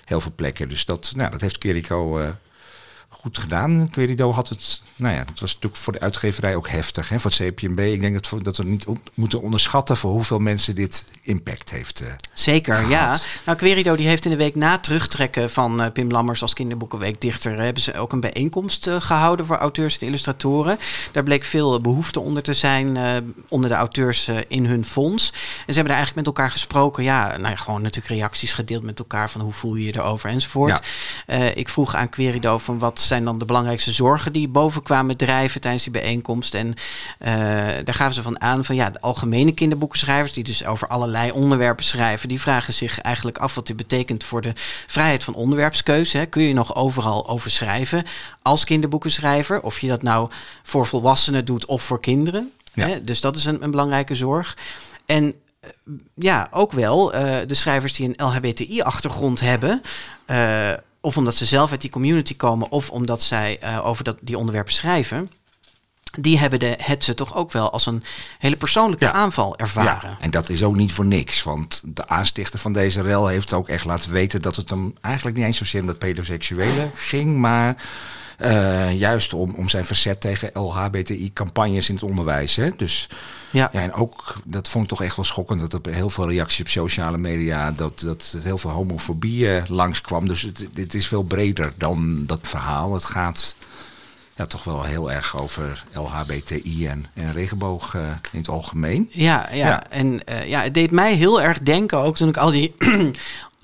[0.05, 0.69] heel veel plekken.
[0.69, 2.19] Dus dat, nou, dat heeft Querido...
[2.19, 2.29] Uh,
[3.13, 3.89] goed gedaan.
[3.91, 7.09] Querido had het, nou ja, dat was natuurlijk voor de uitgeverij ook heftig.
[7.09, 7.79] Hè, voor het CPMB.
[7.79, 12.03] Ik denk dat, dat we niet moeten onderschatten voor hoeveel mensen dit impact heeft.
[12.03, 13.17] Uh, Zeker, ja.
[13.45, 17.61] Nou, Querido die heeft in de week na terugtrekken van uh, Pim Lammers als kinderboekenweekdichter...
[17.61, 20.79] hebben ze ook een bijeenkomst uh, gehouden voor auteurs en illustratoren.
[21.13, 22.99] Daar bleek veel behoefte onder te zijn
[23.49, 25.31] onder de auteurs in hun fonds.
[25.33, 27.05] En ze hebben daar eigenlijk met elkaar gesproken.
[27.05, 30.31] Ja, nou ja, gewoon natuurlijk reacties gedeeld met elkaar van hoe voel je je erover
[30.31, 30.81] enzovoort.
[31.55, 35.61] ik vroeg aan Querido van wat zijn dan de belangrijkste zorgen die boven kwamen drijven
[35.61, 36.55] tijdens die bijeenkomst.
[36.55, 37.29] En uh,
[37.85, 41.85] daar gaven ze van aan van ja, de algemene kinderboekenschrijvers, die dus over allerlei onderwerpen
[41.85, 44.53] schrijven, die vragen zich eigenlijk af wat dit betekent voor de
[44.87, 46.19] vrijheid van onderwerpskeuze.
[46.19, 46.27] Hè.
[46.27, 48.05] Kun je nog overal over schrijven
[48.43, 49.63] als kinderboekenschrijver?
[49.63, 50.31] Of je dat nou
[50.63, 52.53] voor volwassenen doet of voor kinderen.
[52.75, 52.87] Ja.
[52.87, 53.05] Hè?
[53.05, 54.57] Dus dat is een, een belangrijke zorg.
[55.07, 55.71] En eh,
[56.15, 59.83] ja, ook wel uh, de schrijvers die een LHBTI-achtergrond hebben.
[60.31, 60.71] Uh,
[61.03, 64.39] of omdat ze zelf uit die community komen, of omdat zij uh, over dat, die
[64.39, 65.31] onderwerpen schrijven.
[66.19, 68.03] Die hebben de hetze toch ook wel als een
[68.39, 70.11] hele persoonlijke aanval ervaren.
[70.11, 71.43] Ja, en dat is ook niet voor niks.
[71.43, 75.37] Want de aanstichter van deze rel heeft ook echt laten weten dat het hem eigenlijk
[75.37, 77.77] niet eens zozeer om dat pedoseksuele ging, maar
[78.41, 82.57] uh, juist om, om zijn verzet tegen LHBTI-campagnes in het onderwijs.
[82.57, 82.71] Hè?
[82.77, 83.09] Dus
[83.51, 83.69] ja.
[83.73, 86.61] ja, en ook, dat vond ik toch echt wel schokkend, dat er heel veel reacties
[86.61, 90.29] op sociale media, dat, dat heel veel homofobie uh, langskwam.
[90.29, 92.95] Dus het, dit is veel breder dan dat verhaal.
[92.95, 93.57] Het gaat
[94.37, 99.09] ja, toch wel heel erg over LHBTI en, en regenboog uh, in het algemeen.
[99.11, 99.67] Ja, ja.
[99.67, 99.91] ja.
[99.91, 102.75] en uh, ja, het deed mij heel erg denken, ook toen ik al die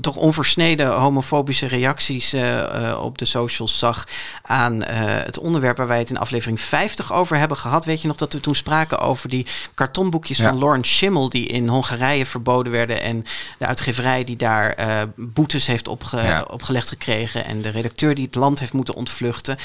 [0.00, 4.06] toch onversneden homofobische reacties uh, op de socials zag
[4.42, 7.84] aan uh, het onderwerp waar wij het in aflevering 50 over hebben gehad.
[7.84, 11.68] Weet je nog dat we toen spraken over die kartonboekjes van Lawrence Schimmel die in
[11.68, 13.24] Hongarije verboden werden en
[13.58, 14.76] de uitgeverij die daar
[15.16, 19.56] boetes heeft opge opgelegd gekregen en de redacteur die het land heeft moeten ontvluchten.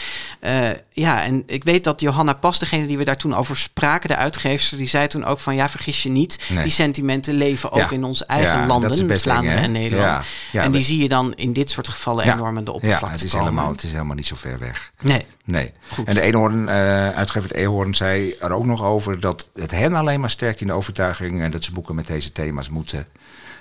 [0.92, 4.16] ja, en ik weet dat Johanna Pas, degene die we daar toen over spraken, de
[4.16, 8.04] uitgever, die zei toen ook van ja, vergis je niet, die sentimenten leven ook in
[8.04, 10.23] onze eigen landen, Vlaanderen en Nederland.
[10.52, 13.12] Ja, en die zie je dan in dit soort gevallen enorm aan de oppervlakte ja,
[13.12, 14.92] het is Helemaal, het is helemaal niet zo ver weg.
[15.02, 15.26] Nee.
[15.46, 15.74] Nee.
[15.88, 16.08] Goed.
[16.08, 19.94] En de Eenhoorn, uh, uitgever de Eenhoorn zei er ook nog over dat het hen
[19.94, 23.08] alleen maar sterkt in de overtuiging uh, dat ze boeken met deze thema's moeten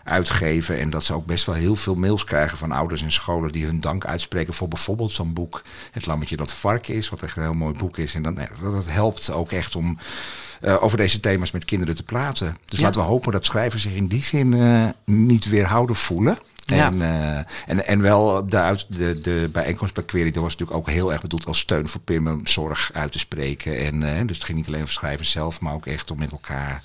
[0.04, 0.78] uitgeven.
[0.78, 3.64] En dat ze ook best wel heel veel mails krijgen van ouders en scholen die
[3.64, 5.62] hun dank uitspreken voor bijvoorbeeld zo'n boek.
[5.90, 8.14] Het Lammetje dat Varken is, wat echt een heel mooi boek is.
[8.14, 9.98] En dan, dat helpt ook echt om
[10.62, 12.56] uh, over deze thema's met kinderen te praten.
[12.64, 16.38] Dus laten we hopen dat schrijvers zich in die zin uh, niet weerhouden voelen.
[16.66, 20.94] En, uh, en, en wel de, de, de bijeenkomst bij Query, dat was natuurlijk ook
[20.94, 23.78] heel erg bedoeld als steun voor Pim om zorg uit te spreken.
[23.78, 26.82] En, dus het ging niet alleen over schrijven zelf, maar ook echt om met elkaar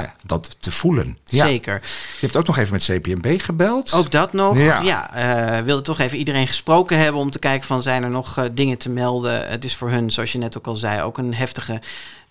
[0.00, 0.14] ja.
[0.24, 1.18] dat te voelen.
[1.24, 1.80] Zeker.
[1.82, 3.92] Je hebt ook nog even met CPMB gebeld.
[3.92, 4.58] Ook dat nog.
[4.58, 8.10] Ja, ja uh, wilde toch even iedereen gesproken hebben om te kijken van zijn er
[8.10, 9.48] nog uh, dingen te melden.
[9.48, 11.80] Het is voor hun, zoals je net ook al zei, ook een heftige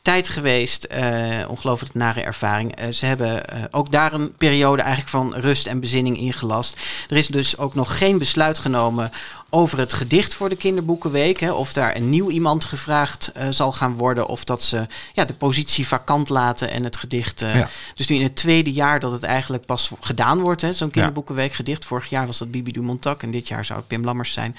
[0.01, 0.87] tijd geweest.
[0.91, 2.79] Uh, ongelooflijk nare ervaring.
[2.79, 6.77] Uh, ze hebben uh, ook daar een periode eigenlijk van rust en bezinning ingelast.
[7.09, 9.11] Er is dus ook nog geen besluit genomen
[9.49, 11.39] over het gedicht voor de kinderboekenweek.
[11.39, 14.27] Hè, of daar een nieuw iemand gevraagd zal gaan worden.
[14.27, 17.39] Of dat ze ja, de positie vakant laten en het gedicht.
[17.39, 17.69] Ja.
[17.93, 20.65] Dus nu in het tweede jaar dat het eigenlijk pas gedaan wordt.
[20.71, 21.85] Zo'n kinderboekenweek gedicht.
[21.85, 24.55] Vorig jaar was dat Bibi Dumontak en dit jaar zou het Pim Lammers zijn.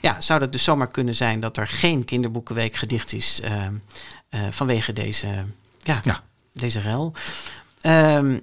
[0.00, 3.40] Ja, zou dat dus zomaar kunnen zijn dat er geen kinderboekenweek gedicht is
[4.50, 5.44] vanwege deze,
[5.82, 6.20] ja, ja.
[6.52, 7.12] deze rel.
[7.82, 8.42] Um,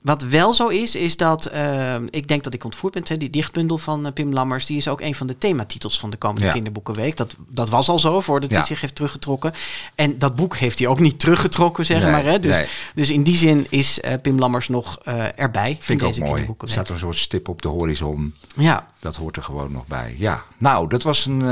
[0.00, 3.02] wat wel zo is, is dat ehm, ik denk dat ik ontvoerd ben.
[3.06, 6.10] Hè, die dichtbundel van uh, Pim Lammers, die is ook een van de thematitels van
[6.10, 7.16] de komende kinderboekenweek.
[7.16, 9.52] Dat, dat was al zo voordat hij zich heeft teruggetrokken.
[9.94, 12.24] En dat boek heeft hij ook niet teruggetrokken, zeg maar.
[12.24, 12.40] Hè?
[12.40, 12.62] Dus,
[12.94, 14.98] dus in die zin is uh, Pim Lammers nog
[15.36, 15.76] erbij.
[15.80, 16.48] Vind ik ook mooi.
[16.58, 18.34] Er staat een soort stip op de horizon.
[18.54, 18.89] Ja.
[19.00, 20.14] Dat hoort er gewoon nog bij.
[20.18, 21.42] Ja, nou, dat was een.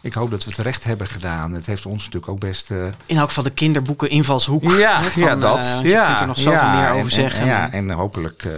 [0.00, 1.52] ik hoop dat we het terecht hebben gedaan.
[1.52, 2.70] Het heeft ons natuurlijk ook best.
[3.06, 4.62] In elk geval de kinderboeken invalshoek.
[4.62, 5.80] Ja, van, ja dat.
[5.82, 7.46] ja, je kunt er nog zoveel meer over zeggen.
[7.46, 8.52] ja, en hopelijk uh,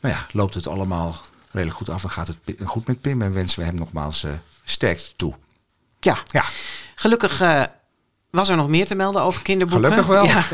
[0.00, 3.22] nou ja, loopt het allemaal redelijk goed af en gaat het goed met Pim.
[3.22, 4.30] En wensen we hem nogmaals uh,
[4.64, 5.34] sterkte toe.
[6.00, 6.44] Ja, ja.
[6.94, 7.62] gelukkig uh,
[8.30, 9.92] was er nog meer te melden over kinderboeken.
[9.92, 10.24] Gelukkig wel.
[10.24, 10.44] Ja.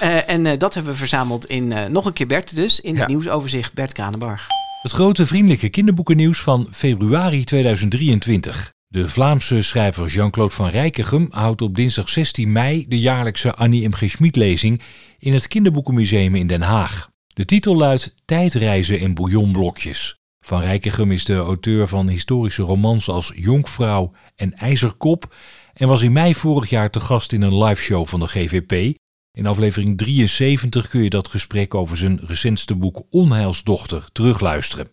[0.00, 0.24] ja.
[0.26, 2.80] en dat hebben we verzameld in nog een keer Bert dus.
[2.80, 4.46] In het nieuwsoverzicht Bert Kranenbarg.
[4.80, 8.72] Het grote vriendelijke kinderboekennieuws van februari 2023.
[8.88, 13.92] De Vlaamse schrijver Jean-Claude van Rijkegem houdt op dinsdag 16 mei de jaarlijkse Annie M.
[13.92, 14.10] G.
[14.10, 14.82] Schmid-lezing
[15.18, 17.10] in het Kinderboekenmuseum in Den Haag.
[17.26, 20.18] De titel luidt Tijdreizen en bouillonblokjes.
[20.44, 25.34] Van Rijkegem is de auteur van historische romans als Jonkvrouw en IJzerkop
[25.74, 28.98] en was in mei vorig jaar te gast in een liveshow van de GVP.
[29.32, 34.90] In aflevering 73 kun je dat gesprek over zijn recentste boek Onheilsdochter terugluisteren.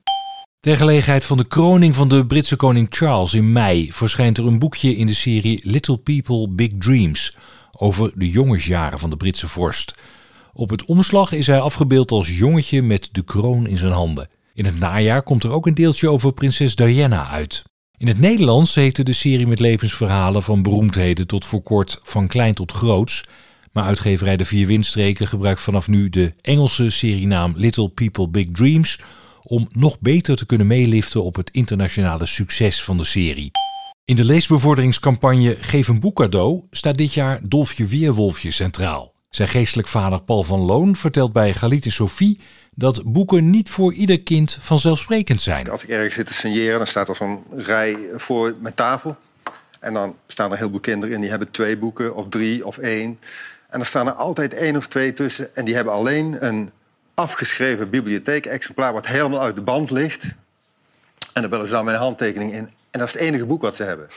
[0.60, 4.60] Ter gelegenheid van de kroning van de Britse koning Charles in mei verschijnt er een
[4.60, 7.38] boekje in de serie Little People Big Dreams
[7.78, 9.95] over de jongensjaren van de Britse vorst.
[10.54, 14.28] Op het omslag is hij afgebeeld als jongetje met de kroon in zijn handen.
[14.54, 17.63] In het najaar komt er ook een deeltje over prinses Diana uit.
[17.97, 22.54] In het Nederlands heette de serie met levensverhalen van beroemdheden tot voor kort van klein
[22.54, 23.26] tot groots.
[23.77, 28.99] Maar uitgeverij De Vier Windstreken gebruikt vanaf nu de Engelse serienaam Little People Big Dreams
[29.43, 33.51] om nog beter te kunnen meeliften op het internationale succes van de serie.
[34.05, 39.13] In de leesbevorderingscampagne Geef een boek cadeau staat dit jaar Dolfje Weerwolfje centraal.
[39.29, 42.39] Zijn geestelijk vader Paul van Loon vertelt bij Galit Sophie
[42.75, 45.69] dat boeken niet voor ieder kind vanzelfsprekend zijn.
[45.69, 49.15] Als ik ergens zit te signeren, dan staat er zo'n rij voor mijn tafel.
[49.79, 52.77] En dan staan er heel veel kinderen in die hebben twee boeken, of drie, of
[52.77, 53.19] één.
[53.77, 55.55] En er staan er altijd één of twee tussen.
[55.55, 56.69] En die hebben alleen een
[57.13, 60.35] afgeschreven bibliotheek-exemplaar wat helemaal uit de band ligt.
[61.33, 62.69] En daar willen ze dan mijn handtekening in.
[62.91, 64.07] En dat is het enige boek wat ze hebben.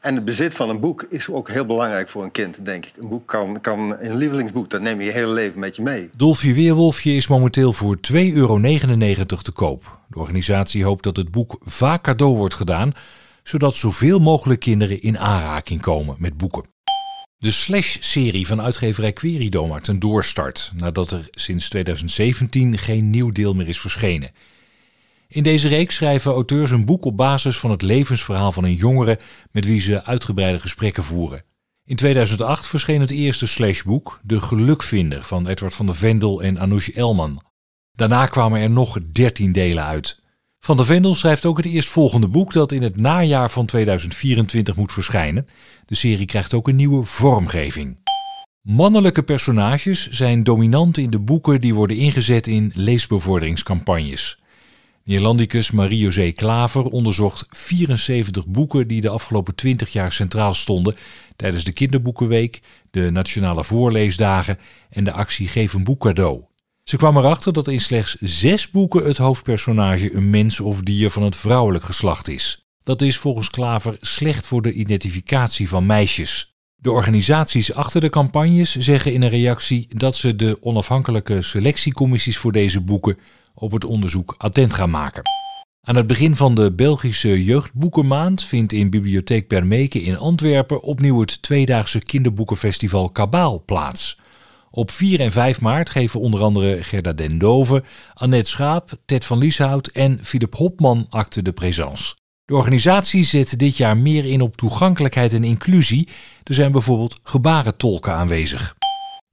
[0.00, 2.92] En het bezit van een boek is ook heel belangrijk voor een kind, denk ik.
[2.96, 6.10] Een boek kan, kan een lievelingsboek, dat neem je je hele leven met je mee.
[6.16, 8.60] Dolfje Weerwolfje is momenteel voor 2,99 euro
[9.42, 9.98] te koop.
[10.08, 12.92] De organisatie hoopt dat het boek vaak cadeau wordt gedaan,
[13.42, 16.71] zodat zoveel mogelijk kinderen in aanraking komen met boeken.
[17.42, 23.54] De Slash-serie van uitgeverij Querido maakt een doorstart nadat er sinds 2017 geen nieuw deel
[23.54, 24.30] meer is verschenen.
[25.28, 29.18] In deze reeks schrijven auteurs een boek op basis van het levensverhaal van een jongere
[29.50, 31.44] met wie ze uitgebreide gesprekken voeren.
[31.84, 36.88] In 2008 verscheen het eerste Slash-boek, De Gelukvinder van Edward van der Vendel en Anoush
[36.88, 37.42] Elman.
[37.92, 40.21] Daarna kwamen er nog 13 delen uit.
[40.64, 44.92] Van der Vendel schrijft ook het eerstvolgende boek dat in het najaar van 2024 moet
[44.92, 45.46] verschijnen.
[45.86, 47.96] De serie krijgt ook een nieuwe vormgeving.
[48.60, 54.38] Mannelijke personages zijn dominant in de boeken die worden ingezet in leesbevorderingscampagnes.
[55.04, 60.94] Nederlandicus Marie-José Klaver onderzocht 74 boeken die de afgelopen 20 jaar centraal stonden
[61.36, 64.58] tijdens de Kinderboekenweek, de Nationale Voorleesdagen
[64.90, 66.51] en de actie Geef een boek cadeau.
[66.82, 71.22] Ze kwam erachter dat in slechts zes boeken het hoofdpersonage een mens of dier van
[71.22, 72.66] het vrouwelijk geslacht is.
[72.82, 76.54] Dat is volgens Klaver slecht voor de identificatie van meisjes.
[76.74, 82.52] De organisaties achter de campagnes zeggen in een reactie dat ze de onafhankelijke selectiecommissies voor
[82.52, 83.18] deze boeken
[83.54, 85.22] op het onderzoek attent gaan maken.
[85.80, 91.42] Aan het begin van de Belgische Jeugdboekenmaand vindt in Bibliotheek Permeke in Antwerpen opnieuw het
[91.42, 94.18] tweedaagse kinderboekenfestival Kabaal plaats.
[94.74, 97.82] Op 4 en 5 maart geven onder andere Gerda Den Dove,
[98.14, 102.14] Annette Schaap, Ted van Lieshout en Philip Hopman acte de présence.
[102.44, 106.08] De organisatie zet dit jaar meer in op toegankelijkheid en inclusie.
[106.44, 108.76] Er zijn bijvoorbeeld gebarentolken aanwezig.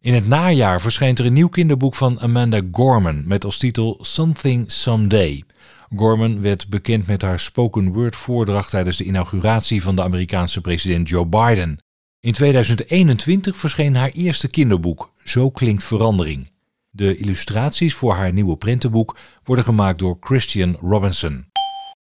[0.01, 4.71] In het najaar verschijnt er een nieuw kinderboek van Amanda Gorman met als titel Something
[4.71, 5.43] Someday.
[5.95, 11.09] Gorman werd bekend met haar spoken word voordracht tijdens de inauguratie van de Amerikaanse president
[11.09, 11.79] Joe Biden.
[12.21, 16.51] In 2021 verscheen haar eerste kinderboek, Zo klinkt verandering.
[16.89, 21.45] De illustraties voor haar nieuwe prentenboek worden gemaakt door Christian Robinson.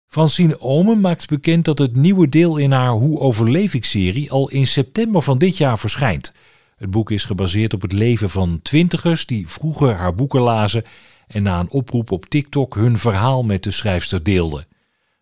[0.07, 4.51] Francine Omen maakt bekend dat het nieuwe deel in haar Hoe overleef ik serie al
[4.51, 6.33] in september van dit jaar verschijnt.
[6.77, 10.85] Het boek is gebaseerd op het leven van twintigers die vroeger haar boeken lazen
[11.27, 14.67] en na een oproep op TikTok hun verhaal met de schrijfster deelden.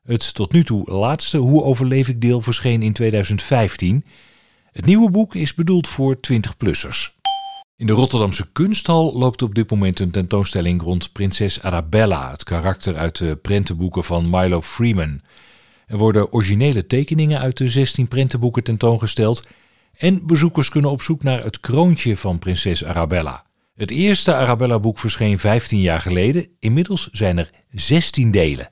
[0.02, 4.04] Het tot nu toe laatste Hoe overleef ik deel verscheen in 2015.
[4.72, 7.23] Het nieuwe boek is bedoeld voor 20-plussers.
[7.76, 12.96] In de Rotterdamse kunsthal loopt op dit moment een tentoonstelling rond prinses Arabella, het karakter
[12.96, 15.20] uit de prentenboeken van Milo Freeman.
[15.86, 19.46] Er worden originele tekeningen uit de 16 prentenboeken tentoongesteld
[19.96, 23.44] en bezoekers kunnen op zoek naar het kroontje van prinses Arabella.
[23.74, 26.48] Het eerste Arabella-boek verscheen 15 jaar geleden.
[26.60, 28.68] Inmiddels zijn er 16 delen.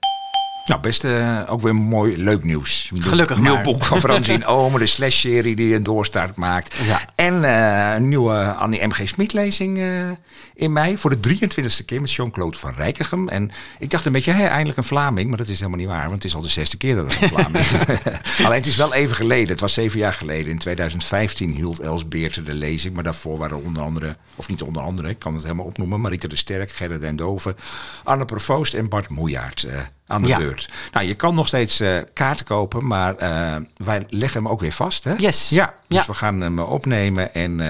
[0.65, 2.91] Nou, best uh, ook weer mooi, leuk nieuws.
[2.95, 3.63] Gelukkig Nieuw maar.
[3.63, 6.75] boek van Francine Omen, de Slash-serie die een doorstart maakt.
[6.85, 7.01] Ja.
[7.15, 9.09] En uh, een nieuwe Annie M.G.
[9.09, 10.11] Smit-lezing uh,
[10.55, 13.29] in mei voor de 23e keer met Jean-Claude van Rijkegem.
[13.29, 15.29] En ik dacht een beetje, hé, eindelijk een Vlaming.
[15.29, 17.23] Maar dat is helemaal niet waar, want het is al de zesde keer dat het
[17.23, 17.73] een Vlaming is.
[18.45, 20.53] Alleen het is wel even geleden, het was zeven jaar geleden.
[20.53, 22.95] In 2015 hield Els Beerte de lezing.
[22.95, 26.01] Maar daarvoor waren onder andere, of niet onder andere, ik kan het helemaal opnoemen.
[26.01, 27.57] Marita de Sterk, Gerda den Doven,
[28.05, 29.67] Anne Provoost en Bart Moejaert
[30.13, 30.39] aan de Ja.
[30.39, 30.69] beurt.
[30.93, 34.73] Nou, je kan nog steeds eh, kaarten kopen, maar eh, wij leggen hem ook weer
[34.73, 35.05] vast.
[35.05, 35.15] Hè?
[35.17, 35.49] Yes.
[35.49, 36.07] Ja, dus Ja.
[36.07, 37.61] we gaan hem eh, opnemen en,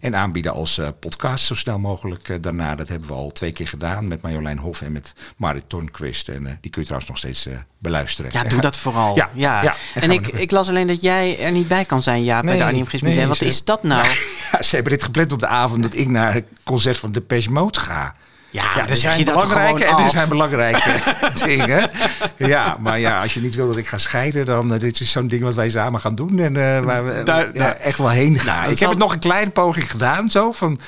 [0.00, 2.74] en aanbieden als podcast zo snel mogelijk daarna.
[2.74, 6.28] Dat hebben we al twee keer gedaan met Marjolein Hof en met Marit Tornquist.
[6.28, 8.30] En die kun je trouwens nog steeds beluisteren.
[8.34, 9.16] Ja, En doe ga- dat vooral.
[9.16, 9.74] Ja, Ja, ja.
[9.94, 12.64] En ik, ik las alleen dat jij er niet bij kan zijn, ja, bij de
[12.64, 13.14] Arnhem Gismus.
[13.14, 14.06] nee, Wat ze- is dat nou?
[14.52, 17.50] Ja, ze hebben dit gepland op de avond dat ik naar het concert van Depeche
[17.50, 18.14] Mode ga.
[18.54, 20.90] Ja, er zeg zijn belangrijke en er zijn belangrijke
[21.44, 21.90] dingen.
[22.36, 25.10] Ja, maar ja, als je niet wil dat ik ga scheiden, dan uh, dit is
[25.10, 28.08] zo'n ding wat wij samen gaan doen en uh, waar we Daar- ja, echt wel
[28.08, 28.56] heen gaan.
[28.60, 30.78] Nou, ik zal- heb het nog een kleine poging gedaan, zo van.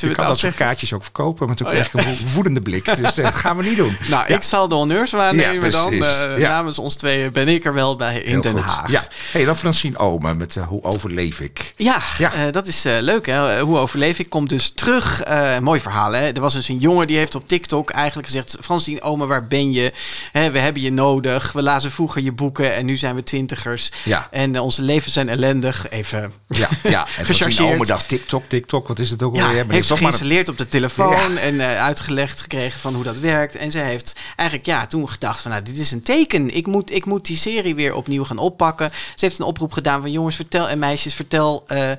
[0.00, 2.60] Je we kan dat soort kaartjes ook verkopen, maar toen Oh, kreeg ik een woedende
[2.60, 2.84] blik.
[3.02, 3.96] Dus uh, dat gaan we niet doen.
[4.08, 4.34] Nou, Ja.
[4.36, 5.92] ik zal de honneurs waarnemen Ja, dan.
[5.92, 6.48] Eh, Ja.
[6.48, 8.60] Namens ons tweeën ben ik er wel bij in Heel Den goed.
[8.62, 8.90] Haag.
[8.90, 9.02] Ja.
[9.32, 11.74] Hey, dan Francine Omen met uh, Hoe overleef ik?
[11.76, 12.32] Ja, Ja.
[12.32, 13.26] eh, dat is eh, leuk.
[13.26, 13.60] Hè?
[13.60, 14.28] Hoe overleef ik?
[14.30, 15.22] Komt dus terug.
[15.22, 16.12] Eh, mooi verhaal.
[16.12, 16.30] Hè?
[16.32, 18.56] Er was dus een jongen die heeft op TikTok eigenlijk gezegd...
[18.60, 19.92] Francine Omen, waar ben je?
[20.32, 21.52] Hè, we hebben je nodig.
[21.52, 23.90] We lazen vroeger je boeken en nu zijn we twintigers.
[24.04, 24.28] Ja.
[24.30, 25.88] En eh, onze levens zijn ellendig.
[25.90, 27.06] Even Ja, ja.
[27.18, 27.72] En Francine.
[27.72, 29.66] Omen dacht TikTok, TikTok, wat is het ook Ja, alweer?
[29.66, 31.40] Maar heeft ze toch geïnstalleerd op de telefoon Ja.
[31.40, 33.56] en eh, uitgelegd gekregen van hoe dat werkt.
[33.56, 36.54] En ze heeft eigenlijk ja, toen gedacht van nou, dit is een teken.
[36.54, 38.90] Ik moet, ik moet die serie weer opnieuw gaan oppakken.
[38.92, 41.90] Ze heeft een oproep gedaan van jongens, vertel en meisjes, vertel eh,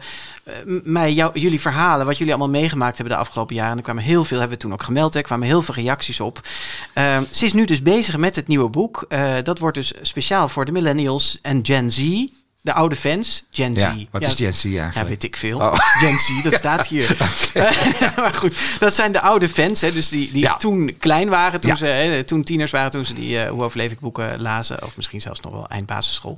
[0.83, 3.71] mij jou, jullie verhalen, wat jullie allemaal meegemaakt hebben de afgelopen jaren.
[3.71, 6.19] En er kwamen heel veel, hebben we toen ook gemeld, er kwamen heel veel reacties
[6.19, 6.47] op.
[6.93, 9.05] Eh, ze is nu dus bezig met het nieuwe boek.
[9.07, 12.25] Eh, dat wordt dus speciaal voor de millennials en Gen Z.
[12.63, 13.79] De oude fans, Gen Z.
[13.79, 14.95] Ja, wat is Gen Z eigenlijk?
[14.95, 15.57] Ja, weet ik veel.
[15.57, 15.73] Oh.
[16.01, 17.17] Gen Z, dat staat hier.
[18.15, 21.77] maar goed, dat zijn de oude fans, hè, dus die, die toen klein waren, toen
[21.77, 24.95] ze hè, toen tieners waren, toen ze die eh, Hoe overleef ik boeken lazen, of
[24.95, 26.37] misschien zelfs nog wel eindbasisschool.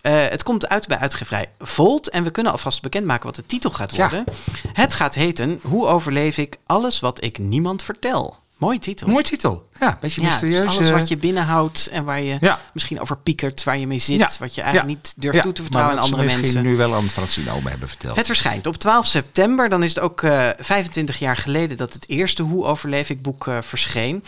[0.00, 3.70] Eh, het komt uit bij uitgeverij Volt en we kunnen alvast bekendmaken wat de titel
[3.70, 4.24] gaat worden.
[4.72, 8.41] Het gaat heten Hoe overleef ik alles wat ik niemand vertel.
[8.62, 9.08] Mooie titel.
[9.08, 9.68] Mooi titel.
[9.80, 10.76] Ja, een beetje Ja, dus mysterieus.
[10.76, 10.94] alles eh.
[10.98, 12.60] wat je binnenhoudt en waar je Ja.
[12.72, 14.30] misschien over piekert, waar je mee zit, Ja.
[14.38, 16.40] wat je eigenlijk niet durft toe te vertrouwen aan andere mensen.
[16.40, 18.16] misschien nu wel aan Francine Omen hebben verteld.
[18.16, 19.68] Het verschijnt op 12 september.
[19.68, 23.46] Dan is het ook eh 25 jaar geleden dat het eerste Hoe overleef ik boek
[23.46, 24.24] eh, verscheen.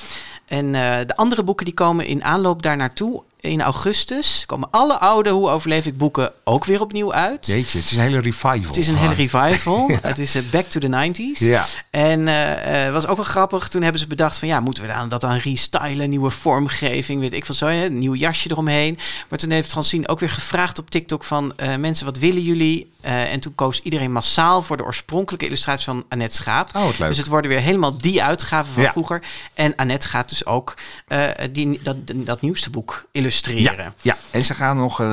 [0.47, 0.73] En
[1.07, 3.23] de andere boeken die komen in aanloop daar naartoe.
[3.44, 7.46] In augustus komen alle oude Hoe overleef ik boeken ook weer opnieuw uit.
[7.46, 8.66] Jeetje, het is een hele revival.
[8.66, 9.90] Het is een hele revival.
[10.02, 11.38] Het is eh, back to the 90s.
[11.38, 11.64] Ja.
[11.90, 13.68] En eh, was ook wel grappig.
[13.68, 17.33] Toen hebben ze bedacht van ja, moeten we dan, dat dan restylen, nieuwe vormgeving, weet
[17.33, 18.98] ik veel zo, hè, een nieuw jasje eromheen.
[19.28, 22.92] Maar toen heeft Francine ook weer gevraagd op TikTok van mensen, wat willen jullie?
[23.05, 26.71] Eh, en toen koos iedereen massaal voor de oorspronkelijke illustratie van Annette Schaap.
[26.77, 26.99] Oh.
[26.99, 28.90] Dus het worden weer helemaal die uitgaven van Ja.
[28.90, 29.23] vroeger.
[29.55, 30.75] En Annette gaat dus ook
[31.09, 31.21] eh,
[31.53, 33.77] die, dat, dat nieuwste boek illustreren.
[33.77, 35.07] Ja, ja, en ze gaan nog, eh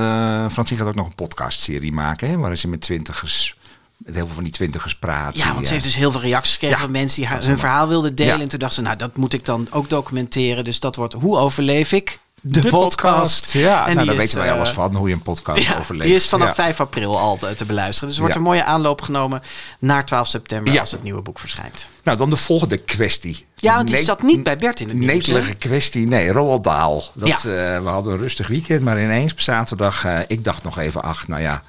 [0.52, 3.58] Francine gaat ook nog een podcastserie maken, hè, waarin ze met twintigers,
[3.98, 5.38] met heel veel van die twintigers praat.
[5.38, 7.60] Ja, want ze heeft dus heel veel reacties gekregen Ja, van mensen die haar, hun
[7.60, 8.36] verhaal wilden delen.
[8.36, 8.42] Ja.
[8.42, 10.64] En toen dacht ze, nou, dat moet ik dan ook documenteren.
[10.64, 12.20] Dus dat wordt Hoe overleef ik?
[12.44, 13.52] De, podcast.
[13.54, 16.06] Ja, En nou, daar weten wij eh, alles van, hoe je een podcast Ja, overleeft.
[16.06, 16.54] die is vanaf Ja.
[16.54, 18.08] 5 april al te, te beluisteren.
[18.08, 18.42] Dus er wordt Ja.
[18.42, 19.42] een mooie aanloop genomen
[19.80, 21.88] naar 12 september als het nieuwe boek verschijnt.
[22.04, 23.46] Nou, dan de volgende kwestie.
[23.56, 25.12] Ja, want die Ne- zat niet bij Bert in het nieuws.
[25.12, 26.08] Netelige kwestie.
[26.08, 27.02] Nee, Roald Dahl.
[27.14, 30.78] Dat, eh, we hadden een rustig weekend, maar ineens op zaterdag, eh, ik dacht nog
[30.80, 31.64] even, ach, nou ja,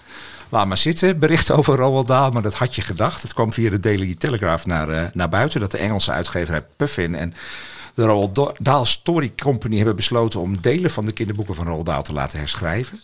[0.48, 1.18] laat maar zitten.
[1.18, 3.22] Bericht over Roald Dahl, maar dat had je gedacht.
[3.22, 7.34] Het kwam via de Daily Telegraph naar, naar buiten, dat de Engelse uitgeverij Puffin en
[7.94, 12.02] de Roald Dahl Story Company hebben besloten om delen van de kinderboeken van Roald Dahl
[12.02, 13.00] te laten herschrijven.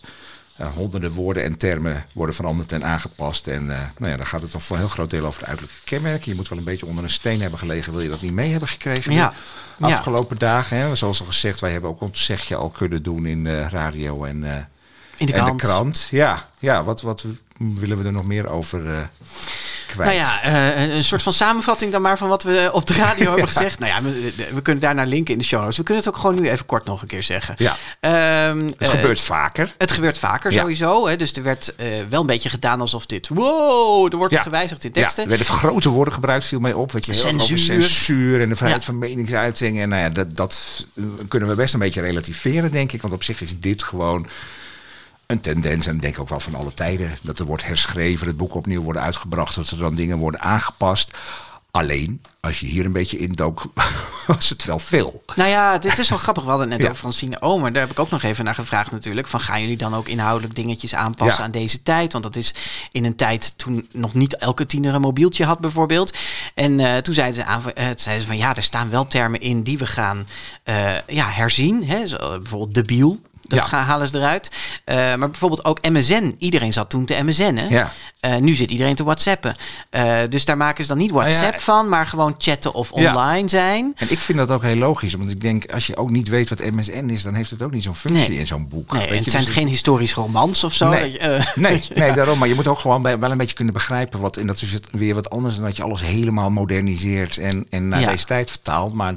[0.55, 3.47] Eh, honderden woorden en termen worden veranderd en aangepast.
[3.47, 5.45] En eh, nou ja, dan gaat het toch voor een heel groot deel over de
[5.47, 6.31] uiterlijke kenmerken.
[6.31, 8.51] Je moet wel een beetje onder een steen hebben gelegen, wil je dat niet mee
[8.51, 9.13] hebben gekregen.
[9.13, 9.33] Ja.
[9.77, 9.95] de Ja.
[9.95, 13.43] Afgelopen dagen, hè, zoals al gezegd, wij hebben ook ons zegje al kunnen doen in
[13.43, 14.55] de radio en, eh,
[15.17, 15.59] In de en krant.
[15.61, 16.07] de krant.
[16.11, 17.25] Ja, ja wat, wat
[17.59, 18.95] willen we er nog meer over?
[18.95, 19.03] eh,
[19.87, 20.09] kwijt.
[20.09, 20.45] Nou ja,
[20.85, 23.79] uh, een soort van samenvatting dan maar van wat we op de radio hebben gezegd.
[23.79, 25.77] Nou ja, we, we, kunnen daar naar linken in de show notes.
[25.77, 27.55] We kunnen het ook gewoon nu even kort nog een keer zeggen.
[27.57, 27.75] Ja.
[28.49, 29.75] Um, het uh, gebeurt vaker.
[29.77, 30.59] Het gebeurt vaker ja.
[30.59, 31.07] sowieso.
[31.07, 31.15] Hè.
[31.15, 31.73] Dus er werd
[32.09, 33.27] wel een beetje gedaan alsof dit...
[33.27, 35.23] Wow, er wordt gewijzigd in teksten.
[35.23, 36.91] Er werden grote woorden gebruikt, viel mij op.
[36.91, 37.57] Weet je, heel censuur.
[37.57, 39.79] censuur en de vrijheid van meningsuiting.
[39.79, 40.85] En nou ja, dat, dat
[41.27, 43.01] kunnen we best een beetje relativeren, denk ik.
[43.01, 44.27] Want op zich is dit gewoon
[45.29, 48.37] een tendens, en ik denk ook wel van alle tijden, dat er wordt herschreven, het
[48.37, 51.17] boek opnieuw wordt uitgebracht, dat er dan dingen worden aangepast.
[51.71, 53.63] Alleen, als je hier een beetje indook,
[54.27, 55.23] was het wel veel.
[55.35, 56.43] Nou ja, dit is wel grappig.
[56.43, 56.85] We hadden net ja.
[56.85, 57.73] over Francine Omer.
[57.73, 59.27] Daar heb ik ook nog even naar gevraagd natuurlijk.
[59.27, 61.43] Van gaan jullie dan ook inhoudelijk dingetjes aanpassen ja.
[61.43, 62.11] aan deze tijd?
[62.11, 62.53] Want dat is
[62.91, 66.17] in een tijd toen nog niet elke tiener een mobieltje had bijvoorbeeld.
[66.53, 69.39] En uh, toen zeiden ze, aan, uh, zeiden ze van ja, er staan wel termen
[69.39, 70.27] in die we gaan
[70.65, 71.85] uh, ja, herzien.
[71.85, 72.07] Hè?
[72.07, 73.19] Zo, bijvoorbeeld debiel.
[73.49, 73.77] Dat ja.
[73.77, 74.51] halen ze eruit.
[74.85, 76.35] Uh, maar bijvoorbeeld ook MSN.
[76.37, 77.69] Iedereen zat toen te MSN'en.
[77.69, 77.91] Ja.
[78.25, 79.55] Uh, nu zit iedereen te WhatsAppen.
[79.91, 82.91] Uh, dus daar maken ze dan niet WhatsApp nou ja, van, maar gewoon chatten of
[82.91, 83.93] online zijn.
[83.95, 85.13] En ik vind dat ook heel logisch.
[85.13, 87.71] Want ik denk, als je ook niet weet wat MSN is, dan heeft het ook
[87.71, 88.39] niet zo'n functie nee.
[88.39, 88.91] in zo'n boek.
[88.91, 89.31] Nee, weet het je?
[89.31, 90.89] zijn Dus geen historisch romans of zo.
[90.89, 92.37] Nee, je, nee, nee, daarom.
[92.39, 94.37] Maar je moet ook gewoon bij, wel een beetje kunnen begrijpen wat.
[94.37, 97.87] En dat is het weer wat anders dan dat je alles helemaal moderniseert en, en
[97.87, 98.93] naar deze tijd vertaalt.
[98.93, 99.13] Maar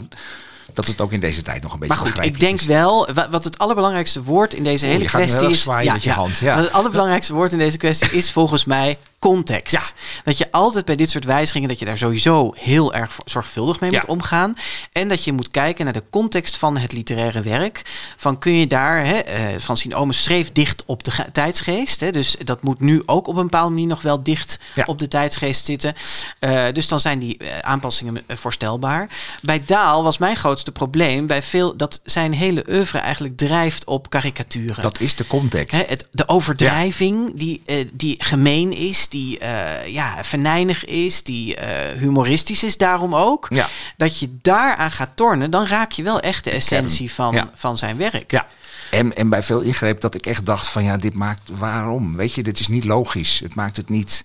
[0.74, 2.66] dat het ook in deze tijd nog een beetje Maar goed, ik denk is.
[2.66, 5.62] wel, wat het allerbelangrijkste woord in deze hele kwestie is.
[5.62, 6.56] zwaaien met je hand, ja.
[6.56, 9.72] wat Het allerbelangrijkste woord in deze kwestie is volgens mij context.
[9.72, 9.82] Ja.
[10.24, 13.90] Dat je altijd bij dit soort wijzigingen, dat je daar sowieso heel erg zorgvuldig mee
[13.90, 13.98] Ja.
[14.00, 14.54] moet omgaan.
[14.92, 17.82] En dat je moet kijken naar de context van het literaire werk.
[18.16, 19.20] Van kun je daar, hè,
[19.60, 22.00] Francine Omen schreef dicht op de ge- tijdsgeest.
[22.00, 24.82] Hè, dus dat moet nu ook op een bepaalde manier nog wel dicht Ja.
[24.86, 25.94] op de tijdsgeest zitten.
[26.38, 29.08] Eh, dus dan zijn die eh, aanpassingen voorstelbaar.
[29.42, 34.10] Bij Daal was mijn grootste probleem bij veel dat zijn hele oeuvre eigenlijk drijft op
[34.10, 34.82] karikaturen.
[34.82, 35.76] Dat is de context.
[35.76, 37.62] Hè, het, de overdrijving die,
[37.92, 43.46] die gemeen is, die eh, ja, venijnig is, die eh, humoristisch is daarom ook.
[43.50, 43.68] Ja.
[43.96, 47.50] Dat je daaraan gaat tornen, dan raak je wel echt de essentie van, Ja.
[47.54, 48.30] van zijn werk.
[48.30, 48.46] Ja.
[48.90, 52.16] En, en bij veel ingreep dat ik echt dacht van ja, dit maakt waarom?
[52.16, 53.40] Weet je, dit is niet logisch.
[53.40, 54.24] Het maakt het niet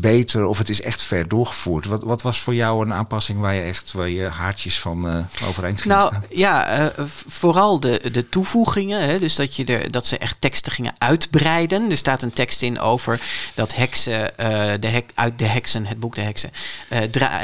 [0.00, 1.86] beter of het is echt ver doorgevoerd.
[1.86, 5.48] Wat, wat was voor jou een aanpassing waar je echt waar je haartjes van eh
[5.48, 6.24] overeind ging Nou staan?
[6.30, 9.02] ja, eh, vooral de, de toevoegingen.
[9.08, 11.90] Hè, dus dat, je er, dat ze echt teksten gingen uitbreiden.
[11.90, 13.20] Er staat een tekst in over
[13.54, 16.50] dat heksen, eh, de hek, uit de heksen, het boek De Heksen,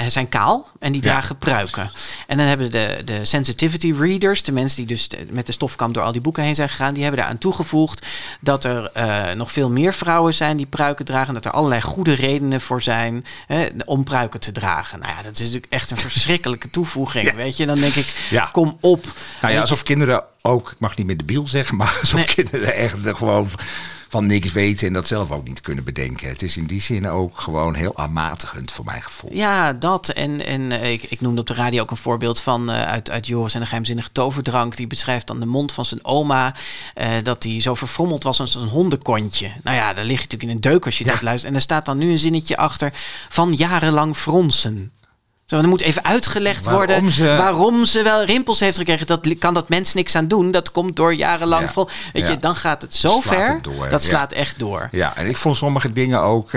[0.09, 1.11] zijn kaal en die Ja.
[1.11, 1.90] dragen pruiken.
[2.26, 6.03] En dan hebben de, de sensitivity readers, de mensen die dus met de stofkam door
[6.03, 8.07] al die boeken heen zijn gegaan, die hebben daaraan toegevoegd
[8.40, 8.90] dat er
[9.36, 11.34] nog veel meer vrouwen zijn die pruiken dragen.
[11.34, 14.99] Dat er allerlei goede redenen voor zijn hè, om pruiken te dragen.
[15.01, 17.26] Nou ja, dat is natuurlijk echt een verschrikkelijke toevoeging.
[17.26, 17.34] Ja.
[17.34, 18.49] Weet je, dan denk ik, Ja.
[18.53, 19.03] kom op.
[19.05, 22.24] Nou ja, je, alsof kinderen ook, ik mag niet meer debiel zeggen, maar alsof Nee.
[22.34, 23.49] kinderen echt gewoon
[24.12, 26.28] van niks weten en dat zelf ook niet kunnen bedenken.
[26.28, 29.30] Het is in die zin ook gewoon heel aanmatigend voor mijn gevoel.
[29.32, 30.08] Ja, dat.
[30.08, 33.10] En, en eh, ik, ik noemde op de radio ook een voorbeeld van eh, uit,
[33.10, 34.76] uit Joris en de geheimzinnige toverdrank.
[34.76, 36.54] Die beschrijft dan de mond van zijn oma.
[36.94, 39.50] eh, dat die zo verfrommeld was als een hondenkontje.
[39.62, 41.12] Nou ja, daar lig je natuurlijk in een deuk als je Ja.
[41.12, 41.50] dat luistert.
[41.50, 42.92] En er staat dan nu een zinnetje achter
[43.28, 44.92] van jarenlang fronsen.
[45.53, 49.07] Zo, er moet even uitgelegd Waarom worden ze- waarom ze wel rimpels heeft gekregen.
[49.07, 50.50] Dat kan dat mens niks aan doen.
[50.50, 51.62] Dat komt door jarenlang.
[51.62, 51.70] Ja.
[51.70, 52.30] Vol, weet Ja.
[52.30, 53.53] je, dan gaat het zo Slaat ver.
[53.55, 54.09] het door, dat ja.
[54.09, 54.88] slaat echt door.
[54.92, 56.50] Ja, en ik vond sommige dingen ook,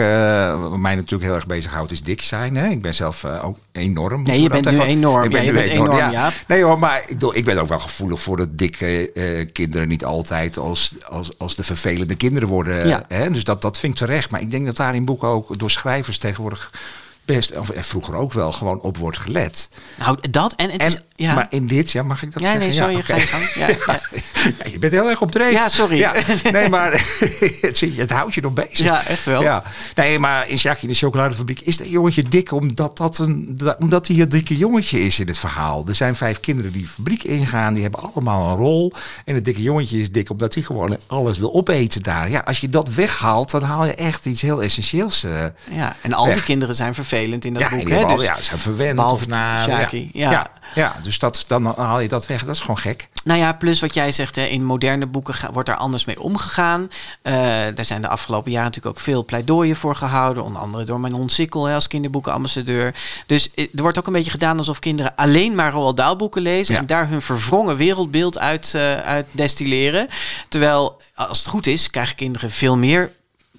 [0.59, 2.55] wat mij natuurlijk heel erg bezighoudt, is dik zijn.
[2.55, 2.67] Hè?
[2.69, 4.23] Ik ben zelf eh, ook enorm.
[4.23, 5.23] Nee, je bent nu enorm.
[5.23, 6.11] Ik ben nu enorm.
[6.47, 9.87] Nee hoor, maar ik, bedoel, ik ben ook wel gevoelig voor dat dikke eh, kinderen
[9.87, 13.03] niet altijd als, als, als de vervelende kinderen worden.
[13.07, 13.31] Hè?
[13.31, 14.31] Dus dat, dat vind ik terecht.
[14.31, 16.71] Maar ik denk dat daar in boeken ook door schrijvers tegenwoordig
[17.25, 19.69] best, of eh, vroeger ook wel, gewoon op wordt gelet.
[19.99, 20.97] Nou, dat en het En, is...
[21.17, 21.33] Ja.
[21.33, 22.69] Maar in dit, ja, mag ik dat Ja, zeggen?
[22.69, 23.43] nee, sorry, ga je gang.
[23.67, 23.99] Ja, ja.
[24.63, 25.51] Ja, je bent heel erg op dreef.
[25.51, 25.97] Ja, sorry.
[25.97, 26.13] Ja,
[26.51, 26.91] nee, maar
[27.95, 28.77] het, houdt je nog bezig.
[28.79, 29.41] Ja, echt wel.
[29.41, 29.63] Ja.
[29.95, 34.07] Nee, maar in in de chocoladefabriek is dat jongetje dik omdat, dat een, dat- omdat
[34.07, 35.87] hij het dikke jongetje is in het verhaal.
[35.87, 38.93] Er zijn vijf kinderen die de fabriek ingaan, die hebben allemaal een rol.
[39.25, 42.29] En het dikke jongetje is dik omdat hij gewoon alles wil opeten daar.
[42.29, 45.23] Ja, als je dat weghaalt, dan haal je echt iets heel essentieels.
[45.23, 47.89] eh, Ja, en al die kinderen zijn vervelend in dat ja, boek.
[47.89, 48.03] Hè?
[48.03, 49.91] al- Dus, ja, ze zijn verwend behalve of naar.
[50.13, 50.49] Ja.
[50.75, 50.95] ja.
[51.03, 52.45] Dus dat, dan haal je dat weg.
[52.45, 53.09] Dat is gewoon gek.
[53.23, 56.21] Nou ja, plus wat jij zegt, hè, in moderne boeken ga- wordt daar anders mee
[56.21, 56.89] omgegaan.
[57.21, 57.33] Eh
[57.75, 60.43] daar zijn de afgelopen jaren natuurlijk ook veel pleidooien voor gehouden.
[60.43, 62.95] Onder andere door Manon Sikkel hè, als kinderboekenambassadeur.
[63.25, 66.41] Dus eh, er wordt ook een beetje gedaan alsof kinderen alleen maar Roald Dahl boeken
[66.41, 66.73] lezen.
[66.73, 66.79] Ja.
[66.79, 70.07] En daar hun verwrongen wereldbeeld uit, eh, uit destilleren.
[70.49, 73.11] Terwijl, als het goed is, krijgen kinderen veel meer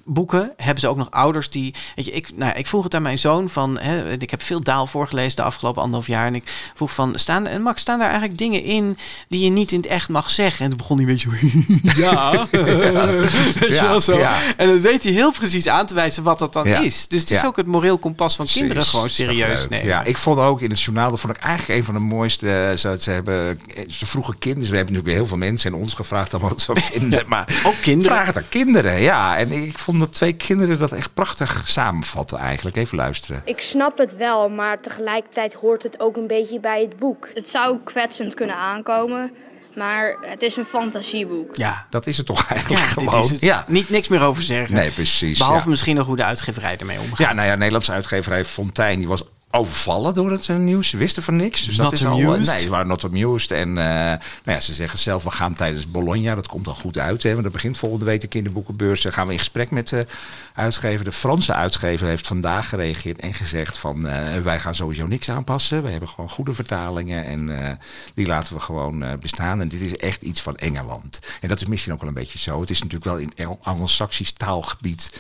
[0.07, 1.75] kinderboeken hebben ze ook nog ouders die.
[1.95, 3.79] Weet je, ik, nou, ik vroeg het aan mijn zoon van.
[3.79, 6.27] Hè, ik heb veel daal voorgelezen de afgelopen anderhalf jaar.
[6.27, 7.13] En ik vroeg van.
[7.19, 8.99] Staan, en Max, staan daar eigenlijk dingen in
[9.29, 10.65] die je niet in het echt mag zeggen?
[10.65, 12.01] En toen begon hij een beetje.
[12.03, 12.47] ja.
[13.61, 14.19] weet je wel zo.
[14.57, 17.09] En dan weet hij heel precies aan te wijzen wat dat dan is.
[17.09, 19.87] Dus het is ook het moreel kompas van kinderen gewoon serieus nemen.
[19.87, 22.51] Ja, ik vond ook in het journaal, dat vond ik eigenlijk een van de mooiste.
[22.51, 23.61] Eh, zo, ze hebben.
[23.89, 24.71] Ze vroegen kinderen.
[24.71, 27.25] We hebben natuurlijk heel veel mensen in ons gevraagd om wat ze vinden.
[27.27, 28.13] Maar ook kinderen.
[28.13, 29.37] Vraag het aan kinderen, ja.
[29.37, 32.77] En ik vond dat twee kinderen dat echt prachtig samenvatten eigenlijk.
[32.77, 33.43] Even luisteren.
[33.45, 37.29] Ik snap het wel, maar tegelijkertijd hoort het ook een beetje bij het boek.
[37.35, 39.31] Het zou kwetsend kunnen aankomen.
[39.75, 41.57] Maar het is een fantasieboek.
[41.57, 43.23] Ja, dat is het toch eigenlijk ja, gewoon.
[43.23, 43.43] Is het.
[43.43, 43.65] Ja.
[43.69, 44.75] Niet niks meer over zeggen.
[44.75, 45.39] Nee, precies.
[45.39, 47.19] Behalve misschien nog hoe de uitgeverij ermee omgaat.
[47.19, 50.89] Ja, nou ja, Nederlandse uitgeverij Fontijn die was overvallen door het uh, nieuws.
[50.89, 51.65] Ze wisten van niks.
[51.65, 52.49] Dus not dat is amused?
[52.49, 53.51] Al, nee, ze waren not amused.
[53.51, 56.99] En uh, nou ja, ze zeggen zelf, we gaan tijdens Bologna, dat komt dan goed
[56.99, 57.23] uit.
[57.23, 59.03] Hè, want dat begint volgende week de kinderboekenbeurs.
[59.03, 60.07] Dan gaan we in gesprek met de
[60.55, 61.05] uitgever.
[61.05, 64.07] De Franse uitgever heeft vandaag gereageerd en gezegd van...
[64.07, 65.83] Uh, wij gaan sowieso niks aanpassen.
[65.83, 67.79] We hebben gewoon goede vertalingen en
[68.15, 69.61] die laten we gewoon bestaan.
[69.61, 71.21] En dit is echt iets van Engeland.
[71.41, 72.61] En dat is misschien ook wel een beetje zo.
[72.61, 75.11] Het is natuurlijk wel in Anglo-Saxisch taalgebied...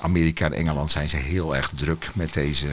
[0.00, 2.66] Amerika en Engeland zijn ze heel erg druk met deze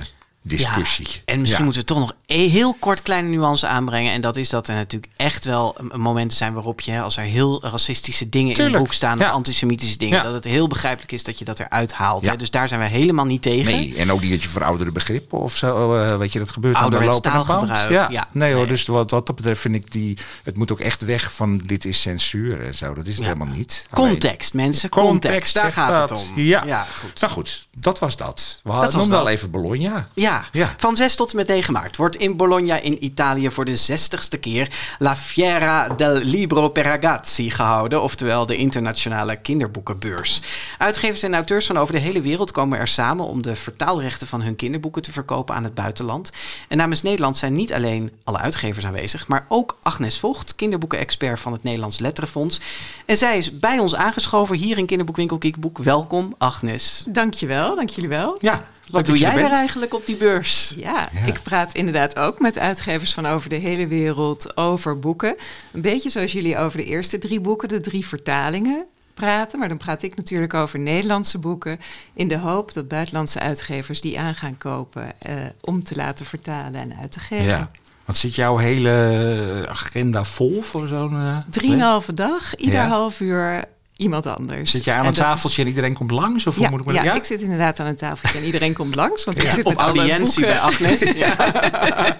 [0.47, 1.07] discussie.
[1.25, 4.13] en misschien moeten we toch nog een heel kort kleine nuance aanbrengen.
[4.13, 7.63] En dat is dat er natuurlijk echt wel momenten zijn waarop je, als er heel
[7.63, 11.39] racistische dingen in het boek staan, of antisemitische dingen, dat het heel begrijpelijk is dat
[11.39, 12.25] je dat eruit haalt.
[12.25, 12.35] Hè?
[12.35, 13.71] Dus daar zijn we helemaal niet tegen.
[13.71, 16.75] Nee, en ook niet dat je verouderde begrippen of zo, uh, weet je, dat gebeurt
[16.75, 17.89] aan de taalgebruik.
[17.89, 18.07] Ja.
[18.09, 21.01] ja, nee hoor, dus wat, wat dat betreft vind ik die, het moet ook echt
[21.01, 22.93] weg van dit is censuur en zo.
[22.93, 23.87] Dat is het helemaal niet.
[23.91, 26.41] Context, mensen, context, daar gaat het om.
[26.41, 26.85] Ja.
[26.99, 27.21] goed.
[27.21, 28.59] Nou goed, dat was dat.
[28.63, 30.07] We hadden wel even Bologna.
[30.13, 30.73] Ja, ja.
[30.77, 34.39] Van 6 tot en met 9 maart wordt in Bologna in Italië voor de 60ste
[34.39, 40.41] keer La Fiera del Libro per Ragazzi gehouden, oftewel de internationale kinderboekenbeurs.
[40.77, 44.41] Uitgevers en auteurs van over de hele wereld komen er samen om de vertaalrechten van
[44.41, 46.31] hun kinderboeken te verkopen aan het buitenland.
[46.67, 51.51] En namens Nederland zijn niet alleen alle uitgevers aanwezig, maar ook Agnes Vocht, kinderboekenexpert van
[51.51, 52.59] het Nederlands Letterenfonds.
[53.05, 55.77] En zij is bij ons aangeschoven hier in Kinderboekwinkel Kiekboek.
[55.77, 57.03] Welkom, Agnes.
[57.07, 58.38] Dankjewel, dank jullie wel.
[58.39, 60.73] Ja, wat doe jij er eigenlijk op die beurs?
[60.77, 65.36] Ja, ik praat inderdaad ook met uitgevers van over de hele wereld over boeken.
[65.73, 69.59] Een beetje zoals jullie over de eerste drie boeken, de drie vertalingen, praten.
[69.59, 71.79] Maar dan praat ik natuurlijk over Nederlandse boeken.
[72.13, 76.81] In de hoop dat buitenlandse uitgevers die aan gaan kopen eh, om te laten vertalen
[76.81, 77.45] en uit te geven.
[77.45, 77.71] Ja.
[78.05, 81.13] Wat zit jouw hele agenda vol voor zo'n...
[81.13, 83.63] Uh, Drieënhalve dag, ieder half uur
[83.97, 84.71] iemand anders.
[84.71, 86.47] Zit je aan een tafeltje en iedereen komt langs?
[86.47, 88.95] Of ja, moet ik, ja, ja, ik zit inderdaad aan een tafeltje en iedereen komt
[88.95, 89.23] langs.
[89.23, 91.13] Want ik zit Op met audiëntie bij Agnes.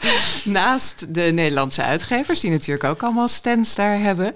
[0.44, 4.34] Naast de Nederlandse uitgevers, die natuurlijk ook allemaal stands daar hebben.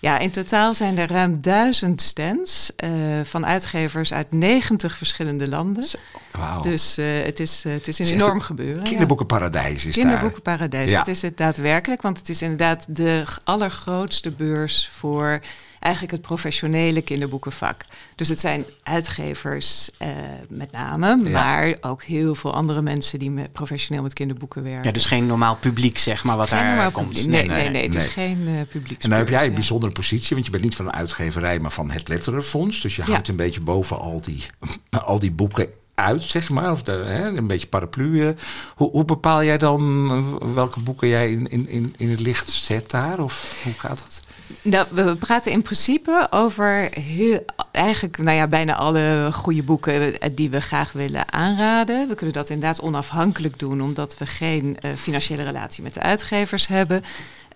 [0.00, 2.90] Ja, in totaal zijn er ruim duizend stands uh,
[3.24, 5.84] van uitgevers uit 90 verschillende landen.
[6.32, 6.62] Wow.
[6.62, 8.82] Dus uh, het, is, uh, het is een enorm gebeuren.
[8.82, 12.02] Kinderboekenparadijs is Kinderboekenparadijs, dat is het daadwerkelijk.
[12.02, 15.40] Want het is inderdaad de allergrootste beurs voor
[15.80, 17.84] eigenlijk het professionele kinderboekenvak.
[18.14, 20.08] Dus het zijn uitgevers uh,
[20.48, 24.84] met name, maar ook heel veel andere mensen die met, professioneel met kinderboeken werken.
[24.84, 27.26] Ja, dus geen normaal publiek, zeg maar, wat geen daar komt.
[27.26, 29.02] Nee, nee, nee, nee, het is geen uh, publiek.
[29.02, 31.72] En dan heb jij een bijzondere positie, want je bent niet van een uitgeverij, maar
[31.72, 32.80] van het Letterenfonds.
[32.80, 34.44] Dus je houdt een beetje boven al die,
[35.04, 38.26] al die boeken uit, zeg maar, of de, hè, een beetje paraplu.
[38.26, 38.34] Eh.
[38.74, 43.18] Hoe, hoe, bepaal jij dan welke boeken jij in, in, in het licht zet daar?
[43.18, 44.22] Of hoe gaat dat?
[44.62, 50.30] Nou, we praten in principe over heel, eigenlijk nou ja, bijna alle goede boeken eh,
[50.34, 52.08] die we graag willen aanraden.
[52.08, 56.66] We kunnen dat inderdaad onafhankelijk doen, omdat we geen uh, financiële relatie met de uitgevers
[56.66, 57.02] hebben.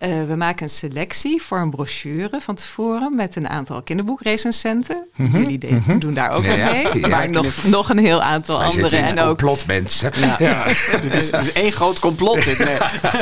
[0.03, 5.07] Uh, we maken een selectie voor een brochure van tevoren met een aantal kinderboekrecensenten.
[5.15, 5.39] Mm -hmm.
[5.41, 5.99] Jullie mm -hmm.
[5.99, 8.97] doen daar ook ja, mee, ja, maar nog, nog een heel aantal Wij andere.
[8.97, 10.11] En ook complotmensen.
[10.39, 10.63] Ja.
[10.67, 12.43] het, is, het is één groot complot.
[12.43, 12.59] Dit.
[12.59, 12.77] Nee.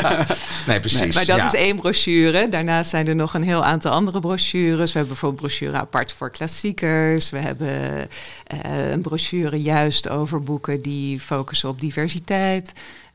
[0.67, 0.99] nee, precies.
[0.99, 2.49] Nee, maar dat is één brochure.
[2.49, 4.91] Daarnaast zijn er nog een heel aantal andere brochures.
[4.91, 7.29] We hebben bijvoorbeeld een brochure apart voor klassiekers.
[7.29, 7.67] We hebben
[8.65, 12.71] uh, een brochure juist over boeken die focussen op diversiteit.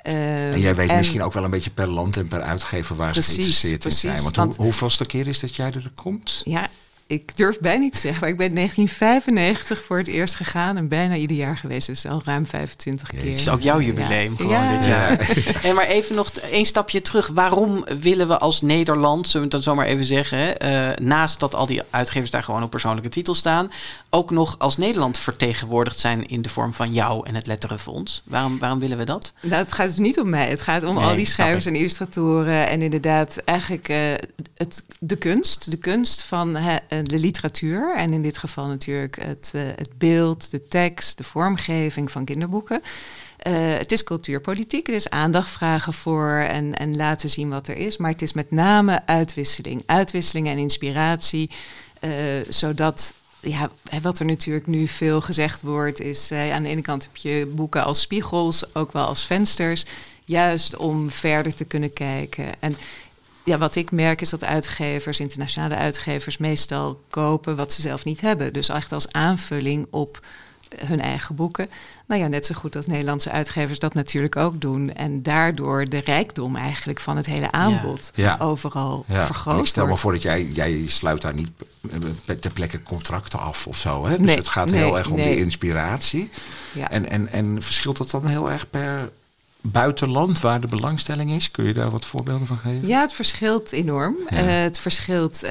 [0.07, 2.97] Uh, en jij weet en misschien ook wel een beetje per land en per uitgever
[2.97, 4.23] waar precies, ze geïnteresseerd in zijn.
[4.23, 6.41] Want, want hoe, hoeveelste keer is dat jij er komt?
[6.45, 6.69] Ja,
[7.09, 10.77] ik durf bijna niet te zeggen, maar ik ben in 1995 voor het eerst gegaan
[10.77, 11.87] en bijna ieder jaar geweest.
[11.87, 13.19] Dus al ruim 25 keer.
[13.19, 14.37] Het is ook jouw jubileum ja.
[14.37, 14.77] gewoon ja.
[14.77, 15.37] dit jaar.
[15.63, 17.27] en maar even nog één stapje terug.
[17.27, 21.55] Waarom willen we als Nederland, zullen we het dan zomaar even zeggen, uh, naast dat
[21.55, 23.71] al die uitgevers daar gewoon op persoonlijke titel staan,
[24.11, 28.23] ook nog als Nederland vertegenwoordigd zijn in de vorm van jou en het Letterenfonds?
[28.25, 29.33] Waarom, waarom willen we dat?
[29.43, 30.49] Nou, het gaat dus niet om mij.
[30.49, 33.97] Het gaat om nee, al die schrijvers en illustratoren en inderdaad eigenlijk uh,
[34.55, 35.71] het, de kunst.
[35.71, 36.57] De kunst van...
[36.57, 37.97] Uh, de literatuur.
[37.97, 42.83] En in dit geval natuurlijk het, het beeld, de tekst, de vormgeving van kinderboeken.
[43.79, 47.97] het is cultuurpolitiek, het is aandacht vragen voor en, en laten zien wat er is.
[47.97, 49.83] Maar het is met name uitwisseling.
[49.87, 51.51] Uitwisseling en inspiratie.
[52.49, 53.71] zodat ja,
[54.03, 57.85] wat er natuurlijk nu veel gezegd wordt, is aan de ene kant heb je boeken
[57.85, 59.85] als spiegels, ook wel als vensters,
[60.25, 62.61] juist om verder te kunnen kijken.
[62.61, 62.77] En
[63.49, 68.21] ja, wat ik merk is dat uitgevers, internationale uitgevers, meestal kopen wat ze zelf niet
[68.21, 68.53] hebben.
[68.53, 70.21] Dus echt als aanvulling op
[70.77, 71.69] hun eigen boeken.
[72.07, 74.93] Nou ja, net zo goed als Nederlandse uitgevers dat natuurlijk ook doen.
[74.93, 78.37] En daardoor de rijkdom eigenlijk van het hele aanbod ja.
[78.41, 79.27] overal ja.
[79.27, 79.59] vergroot.
[79.59, 81.51] Ik stel me voor dat jij, jij sluit daar niet
[82.41, 84.07] ter plekke contracten af of zo.
[84.07, 84.17] Hè?
[84.17, 86.31] Dus nee, het gaat heel erg om die inspiratie.
[86.73, 86.91] Ja.
[86.91, 89.11] En, en, en verschilt dat dan heel erg per
[89.61, 91.51] buitenland waar de belangstelling is?
[91.51, 92.89] Kun je daar wat voorbeelden van geven?
[92.89, 94.17] Ja, het verschilt enorm.
[94.31, 95.51] Uh, het verschilt uh,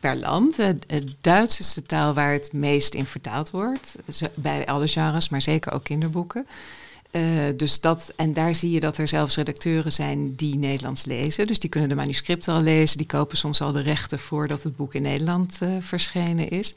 [0.00, 0.56] per land.
[0.56, 3.96] Het Duits is de taal waar het meest in vertaald wordt.
[4.34, 6.46] Bij alle genres, maar zeker ook kinderboeken.
[7.56, 11.46] Dus dat, en daar zie je dat er zelfs redacteuren zijn die Nederlands lezen.
[11.46, 12.96] Dus die kunnen de manuscripten al lezen.
[12.98, 16.74] Die kopen soms al de rechten voordat het boek in Nederland verschenen is.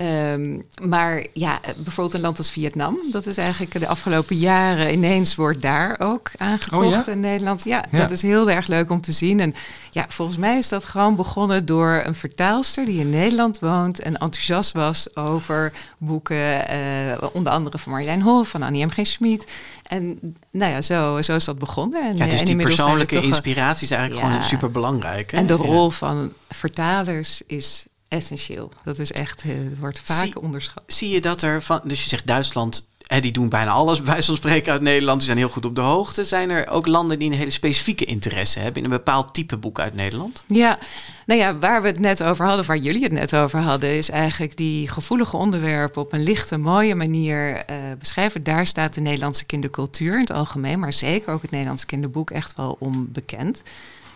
[0.00, 5.34] Um, maar ja, bijvoorbeeld een land als Vietnam, dat is eigenlijk de afgelopen jaren ineens
[5.34, 7.06] wordt daar ook aangekocht oh, ja?
[7.06, 7.64] in Nederland.
[7.64, 9.40] Ja, ja, dat is heel erg leuk om te zien.
[9.40, 9.54] En
[9.90, 14.16] ja, volgens mij is dat gewoon begonnen door een vertaalster die in Nederland woont en
[14.16, 18.90] enthousiast was over boeken, uh, onder andere van Marjolein Hof, van Annie M.
[18.90, 19.06] G.
[19.06, 19.52] Schmid.
[19.82, 20.18] En
[20.50, 22.02] nou ja, zo, zo is dat begonnen.
[22.02, 25.32] En, ja, dus die persoonlijke inspiratie is eigenlijk gewoon super belangrijk.
[25.32, 28.72] En de rol van vertalers is essentieel.
[28.84, 30.84] Dat is echt, uh, wordt vaak onderschat.
[30.86, 34.22] Zie je dat er van, dus je zegt Duitsland, hè, die doen bijna alles bij
[34.22, 36.24] zo'n spreken uit Nederland, die zijn heel goed op de hoogte.
[36.24, 39.80] Zijn er ook landen die een hele specifieke interesse hebben in een bepaald type boek
[39.80, 40.44] uit Nederland?
[40.46, 40.78] Ja,
[41.26, 44.10] nou ja, waar we het net over hadden, waar jullie het net over hadden, is
[44.10, 48.42] eigenlijk die gevoelige onderwerpen op een lichte, mooie manier uh, beschrijven.
[48.42, 52.56] Daar staat de Nederlandse kindercultuur in het algemeen, maar zeker ook het Nederlandse kinderboek echt
[52.56, 53.62] wel onbekend.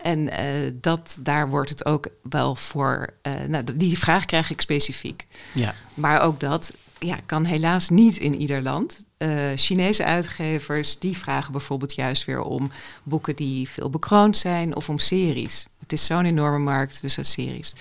[0.03, 3.09] En uh, dat, daar wordt het ook wel voor.
[3.22, 5.26] Uh, nou, die vraag krijg ik specifiek.
[5.53, 5.74] Ja.
[5.94, 9.05] Maar ook dat ja, kan helaas niet in ieder land.
[9.18, 12.70] Uh, Chinese uitgevers die vragen bijvoorbeeld juist weer om
[13.03, 15.66] boeken die veel bekroond zijn of om series.
[15.78, 17.74] Het is zo'n enorme markt, dus als series.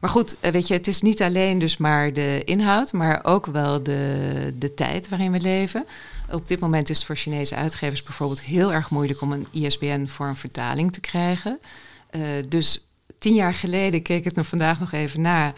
[0.00, 3.82] Maar goed, weet je, het is niet alleen dus maar de inhoud, maar ook wel
[3.82, 5.86] de, de tijd waarin we leven.
[6.32, 10.06] Op dit moment is het voor Chinese uitgevers bijvoorbeeld heel erg moeilijk om een ISBN
[10.06, 11.60] voor een vertaling te krijgen.
[12.10, 12.86] Uh, dus
[13.18, 15.52] tien jaar geleden keek ik er vandaag nog even na.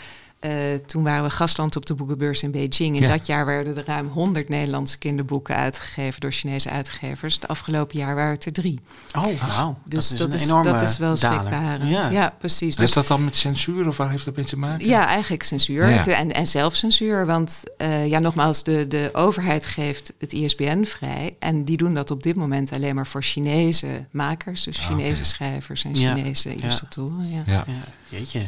[0.45, 3.01] Uh, toen waren we gastland op de boekenbeurs in Beijing.
[3.01, 7.35] In dat jaar werden er ruim 100 Nederlandse kinderboeken uitgegeven door Chinese uitgevers.
[7.35, 8.81] Het afgelopen jaar waren het er drie.
[9.17, 9.79] Oh, wauw.
[9.85, 11.91] Dus dat is, dat is, dat is wel schrikbarend.
[11.91, 12.09] Ja.
[12.09, 12.35] ja.
[12.39, 12.77] precies.
[12.77, 14.87] Dus is dat dan met censuur of waar heeft dat mee te maken?
[14.87, 16.07] Ja, eigenlijk censuur ja.
[16.07, 17.27] en, en zelfcensuur.
[17.27, 21.37] Want uh, ja, nogmaals, de, de overheid geeft het ISBN vrij.
[21.39, 24.63] En die doen dat op dit moment alleen maar voor Chinese makers.
[24.63, 25.25] Dus ah, Chinese okay.
[25.25, 27.31] schrijvers en Chinese illustratoren.
[27.31, 27.43] Ja.
[27.47, 27.65] Ja.
[28.09, 28.41] Jeetje.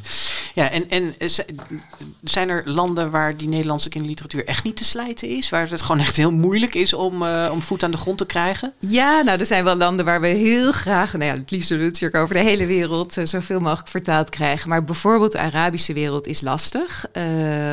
[0.54, 1.14] Ja, en, en
[2.22, 5.50] zijn er landen waar die Nederlandse kinderliteratuur echt niet te slijten is?
[5.50, 8.26] Waar het gewoon echt heel moeilijk is om, uh, om voet aan de grond te
[8.26, 8.74] krijgen?
[8.78, 11.76] Ja, nou, er zijn wel landen waar we heel graag, nou ja, het liefst we
[11.76, 14.68] natuurlijk over de hele wereld uh, zoveel mogelijk vertaald krijgen.
[14.68, 17.06] Maar bijvoorbeeld de Arabische wereld is lastig.
[17.12, 17.22] Uh,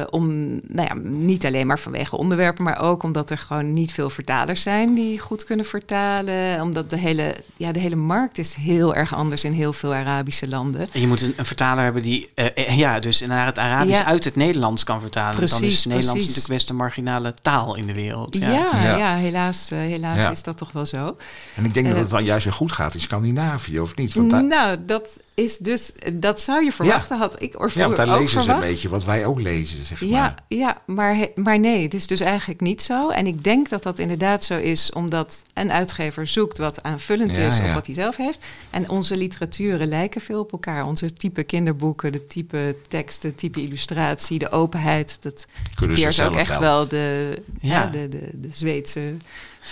[0.10, 0.28] om,
[0.68, 4.62] nou ja, niet alleen maar vanwege onderwerpen, maar ook omdat er gewoon niet veel vertalers
[4.62, 6.62] zijn die goed kunnen vertalen.
[6.62, 10.48] Omdat de hele, ja, de hele markt is heel erg anders in heel veel Arabische
[10.48, 10.88] landen.
[10.92, 12.30] En je moet een, een vertaler hebben die,
[12.68, 14.03] ja, dus naar het Arabisch ja.
[14.06, 15.36] Uit het Nederlands kan vertalen.
[15.36, 16.28] Precies, dan is Nederlands precies.
[16.28, 18.36] natuurlijk best een marginale taal in de wereld.
[18.36, 19.16] Ja, ja, ja.
[19.16, 21.18] helaas, uh, helaas is dat toch wel zo.
[21.56, 24.14] En ik denk uh, dat het dan juist weer goed gaat in Scandinavië, of niet?
[24.14, 28.20] Want nou, dat is dus, dat zou je verwachten, had ik oorspronkelijk Ja, want daar
[28.20, 28.60] lezen verwacht.
[28.60, 30.10] ze een beetje wat wij ook lezen, zeg maar.
[30.10, 33.10] Ja, ja maar, maar nee, het is dus eigenlijk niet zo.
[33.10, 37.60] En ik denk dat dat inderdaad zo is, omdat een uitgever zoekt wat aanvullend is
[37.60, 38.46] op wat hij zelf heeft.
[38.70, 40.86] En onze literaturen lijken veel op elkaar.
[40.86, 43.62] Onze type kinderboeken, de type teksten, type
[43.94, 45.18] illustratie, de openheid.
[45.22, 45.46] Dat
[45.90, 47.86] is ook echt wel, wel de, ja.
[47.86, 49.18] de, de, de Zweedse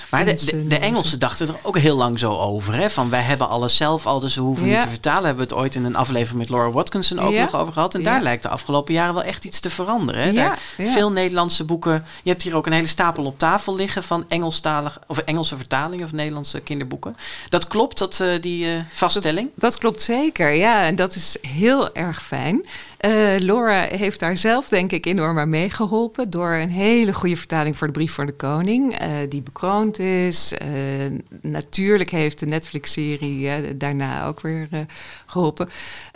[0.09, 2.73] maar de, de, de, Engelsen dachten er ook heel lang zo over.
[2.73, 2.89] Hè?
[2.89, 4.73] Van wij hebben alles zelf al, dus we hoeven ja.
[4.73, 5.25] niet te vertalen.
[5.25, 7.43] Hebben we het ooit in een aflevering met Laura Watkinson ook ja.
[7.43, 7.93] nog over gehad.
[7.93, 8.11] En ja.
[8.11, 10.23] daar lijkt de afgelopen jaren wel echt iets te veranderen.
[10.23, 10.33] Hè?
[10.33, 12.05] Daar, veel Nederlandse boeken.
[12.23, 16.05] Je hebt hier ook een hele stapel op tafel liggen van Engelstalige of Engelse vertalingen
[16.05, 17.15] of Nederlandse kinderboeken.
[17.49, 19.49] Dat klopt, dat, uh, die uh, vaststelling?
[19.53, 20.83] Dat, dat, klopt zeker, ja.
[20.83, 22.65] En dat is heel erg fijn.
[23.05, 27.77] Uh, Laura heeft daar zelf denk ik enorm aan meegeholpen door een hele goede vertaling
[27.77, 28.97] voor de brief voor de koning,
[29.29, 30.53] die bekroond is.
[30.65, 34.79] Uh, natuurlijk heeft de Netflix-serie uh, daarna ook weer uh,
[35.25, 35.69] geholpen.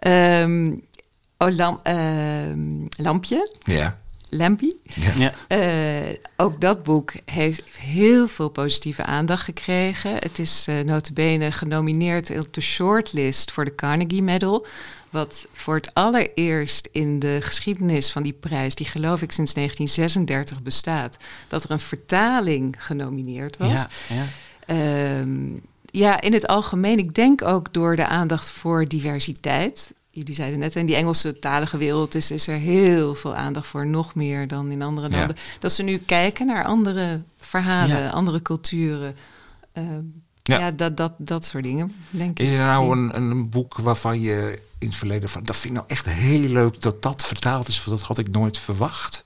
[0.08, 0.84] Um,
[1.38, 3.56] Oh, lam, uh, Lampje.
[3.60, 3.98] Ja.
[4.30, 4.82] Lampie.
[5.18, 5.34] Ja.
[5.50, 10.14] Uh, ook dat boek heeft heel veel positieve aandacht gekregen.
[10.14, 14.66] Het is uh, notabene genomineerd op de shortlist voor de Carnegie Medal.
[15.16, 20.62] Wat voor het allereerst in de geschiedenis van die prijs, die geloof ik sinds 1936
[20.62, 23.70] bestaat, dat er een vertaling genomineerd was.
[23.70, 24.26] Ja, ja.
[24.68, 27.00] Uh, ja, in het algemeen.
[27.00, 31.78] Ik denk ook door de aandacht voor diversiteit jullie zeiden net, in die Engelse talige
[31.78, 35.36] wereld is, is er heel veel aandacht voor, nog meer dan in andere landen.
[35.60, 39.16] Dat ze nu kijken naar andere verhalen, andere culturen.
[39.74, 39.84] Uh,
[40.44, 40.60] ja.
[40.60, 44.60] ja, dat, dat, dat soort dingen, denk is er nou een, een boek waarvan je
[44.86, 47.84] in het verleden van, dat vind ik nou echt heel leuk dat dat vertaald is,
[47.86, 49.24] want dat had ik nooit verwacht.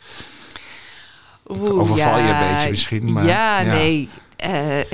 [1.47, 3.26] Oeh, Overval ja, je een beetje misschien, maar...
[3.26, 3.74] Ja, ja.
[3.74, 4.10] nee,
[4.45, 4.49] uh,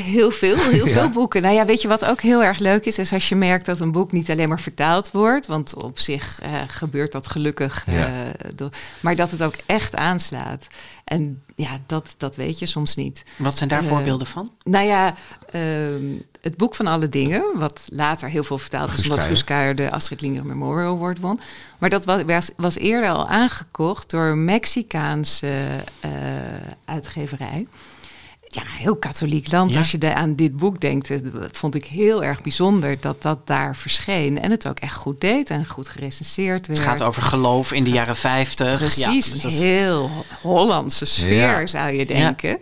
[0.05, 0.93] heel veel, heel Ja.
[0.93, 1.41] veel boeken.
[1.41, 2.97] Nou ja, weet je wat ook heel erg leuk is?
[2.99, 5.47] Is als je merkt dat een boek niet alleen maar vertaald wordt.
[5.47, 7.85] Want op zich uh, gebeurt dat gelukkig.
[7.89, 8.03] Uh,
[8.99, 10.67] maar dat het ook echt aanslaat.
[11.03, 13.23] En ja, dat, dat weet je soms niet.
[13.37, 14.51] Wat zijn daar Eh, voorbeelden van?
[14.63, 15.15] Nou ja,
[15.51, 16.03] ehm,
[16.45, 20.21] het boek van alle dingen, wat later heel veel vertaald is, omdat Kuijer de Astrid
[20.21, 21.39] Lindgren Memorial Award won.
[21.77, 25.65] Maar dat was, was, eerder al aangekocht door een Mexicaanse
[25.99, 26.11] eh,
[26.85, 27.67] uitgeverij.
[28.47, 29.71] Ja, heel katholiek land.
[29.71, 29.77] Ja.
[29.77, 31.11] Als je de, aan dit boek denkt,
[31.51, 34.41] vond ik heel erg bijzonder dat dat daar verscheen.
[34.41, 36.79] En het ook echt goed deed en goed gerecenseerd werd.
[36.79, 38.77] Het gaat over geloof in de jaren 50.
[38.77, 40.09] Precies, Ja, dus een heel
[40.41, 41.67] Hollandse sfeer Ja.
[41.67, 42.49] zou je denken.
[42.49, 42.59] Ehm,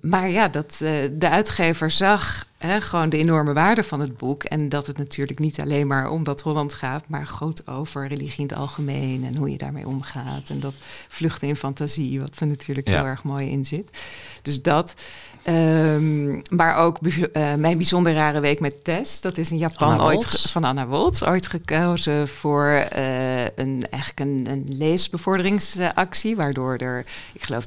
[0.00, 4.44] maar ja, dat, eh, de uitgever zag gewoon de enorme waarde van het boek.
[4.44, 8.36] En dat het natuurlijk niet alleen maar om dat Holland gaat, maar goed over religie
[8.42, 10.48] in het algemeen en hoe je daarmee omgaat.
[10.50, 10.74] En dat
[11.08, 12.96] vluchten in fantasie, wat er natuurlijk Ja.
[12.96, 13.98] heel erg mooi in zit.
[14.42, 14.94] Dus dat.
[15.42, 19.20] Ehm, maar ook eh, mijn bijzonder rare week met Tess.
[19.20, 24.20] Dat is in Japan Anna ooit van Anna Woltz ooit gekozen voor eh, een, eigenlijk
[24.20, 26.36] een, een leesbevorderingsactie.
[26.36, 27.64] Waardoor er, ik geloof,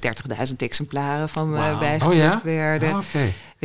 [0.47, 1.79] 30.000 exemplaren van me Wauw.
[1.79, 2.41] bijgedrukt Oh ja?
[2.43, 2.93] werden.
[2.93, 3.03] Ah.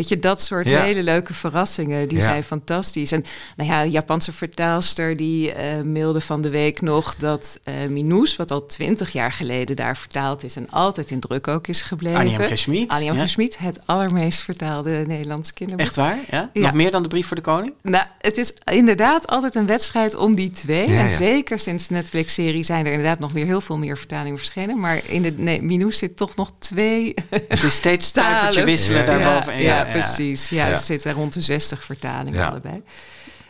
[0.01, 0.83] Weet je, dat soort Ja.
[0.83, 2.25] hele leuke verrassingen, die Ja.
[2.25, 3.13] zijn fantastisch.
[3.13, 3.25] En
[3.57, 8.51] nou ja, Japanse vertaalster die eh, mailde van de week nog dat eh Minous, wat
[8.51, 12.19] al twintig jaar geleden daar vertaald is en altijd in druk ook is gebleven.
[12.19, 12.41] Annie M.
[12.41, 12.59] G.
[12.59, 13.27] Schmid, Annie ja.
[13.59, 15.87] Het allermeest vertaalde Nederlands kinderboek.
[15.87, 16.19] Echt waar?
[16.31, 16.51] Ja?
[16.53, 16.61] Ja.
[16.63, 17.73] Nog meer dan de brief voor de koning?
[17.83, 20.87] Nou, het is inderdaad altijd een wedstrijd om die twee.
[20.87, 24.81] En zeker sinds de Netflix-serie zijn er inderdaad nog weer heel veel meer vertalingen verschenen.
[24.81, 27.15] Maar in de nee, Minous zit toch nog twee
[27.49, 29.61] Dus steeds stuivertje wisselen daarboven.
[29.61, 30.49] Ja, precies.
[30.49, 30.73] Ja, Ja.
[30.75, 32.49] er zitten rond de 60 vertalingen Ja.
[32.49, 32.83] allebei.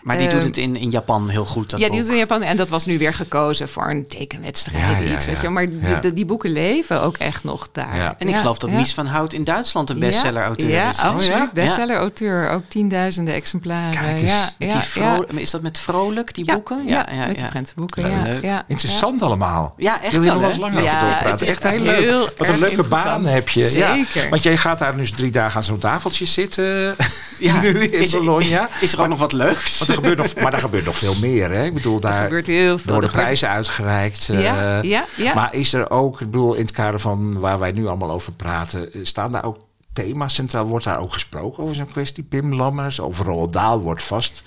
[0.03, 1.71] Maar die doet Ehm, het in, in Japan heel goed.
[1.71, 2.05] Dat ja, die boek.
[2.05, 2.43] is in Japan.
[2.43, 5.01] En dat was nu weer gekozen voor een tekenwedstrijd.
[5.01, 5.41] Ja, ja, iets, weet ja.
[5.41, 5.41] je.
[5.43, 5.51] wel.
[5.51, 6.01] Maar die, Ja.
[6.01, 7.97] die, die boeken leven ook echt nog daar.
[7.97, 8.15] Ja.
[8.19, 8.77] En ik Ja, geloof dat ja.
[8.77, 10.97] Mies van Hout in Duitsland een bestseller-auteur ja, is.
[10.97, 11.53] Ja, absoluut.
[11.53, 12.51] Bestseller-auteur.
[12.51, 13.91] Ook tienduizenden exemplaren.
[13.91, 15.41] Kijk eens, ja, Met ja, die.
[15.41, 16.83] Is dat met Vrolijk, die Ja, boeken?
[16.87, 18.11] Ja, met die prentenboeken.
[18.11, 18.43] Ja, Leuk.
[18.43, 19.75] ja, Interessant allemaal.
[19.77, 21.31] Ja, echt Wil je wel, nog langer Ja, over doorpraten?
[21.31, 22.33] het is Echt heel leuk.
[22.39, 23.69] Wat een leuke baan heb je.
[23.71, 24.29] Zeker.
[24.31, 26.97] Want jij gaat daar dus drie dagen aan zo'n tafeltje zitten.
[27.39, 28.69] Ja, nu in Bologna.
[28.81, 29.79] is er ook nog wat leuks?
[29.91, 31.51] Er gebeurt nog, maar er gebeurt nog veel meer.
[31.51, 31.65] Hè?
[31.65, 32.93] Ik bedoel, daar gebeurt heel veel.
[32.93, 34.29] worden prijzen uitgereikt.
[34.29, 35.35] eh, Ja, ja, ja.
[35.35, 38.33] Maar is er ook, ik bedoel, in het kader van waar wij nu allemaal over
[38.33, 39.57] praten, eh, staan daar ook
[39.93, 40.65] thema's centraal?
[40.65, 42.23] Wordt daar ook gesproken over zo'n kwestie?
[42.25, 44.43] Pim Lammers, over Roald wordt vast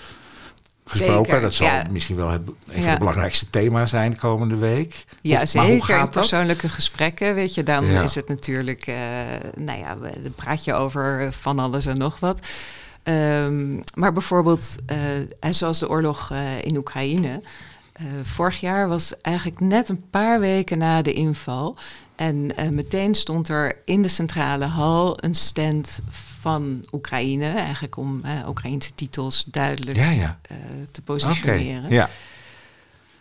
[0.86, 1.24] gesproken.
[1.24, 1.82] Zeker, dat zal ja.
[1.90, 5.04] misschien wel het, een van de belangrijkste thema's zijn de komende week.
[5.20, 5.82] Ja, Hoe- zeker.
[5.84, 8.02] Gaat persoonlijke gesprekken, weet je, dan Ja.
[8.02, 8.94] is het natuurlijk, eh,
[9.56, 12.46] nou ja, dan praat je over van alles en nog wat.
[13.04, 17.40] Ehm, maar bijvoorbeeld, eh, zoals de oorlog eh, in Oekraïne.
[17.92, 21.76] eh, vorig jaar was eigenlijk net een paar weken na de inval.
[22.16, 26.00] En meteen stond er in de centrale hal een stand
[26.40, 27.44] van Oekraïne.
[27.46, 30.38] Eigenlijk om Oekraïnse titels duidelijk Ja, ja.
[30.90, 31.90] te positioneren.
[31.90, 32.10] ja.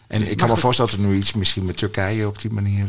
[0.07, 2.51] En ik Maar kan me voorstellen dat er nu iets misschien met Turkije op die
[2.51, 2.87] manier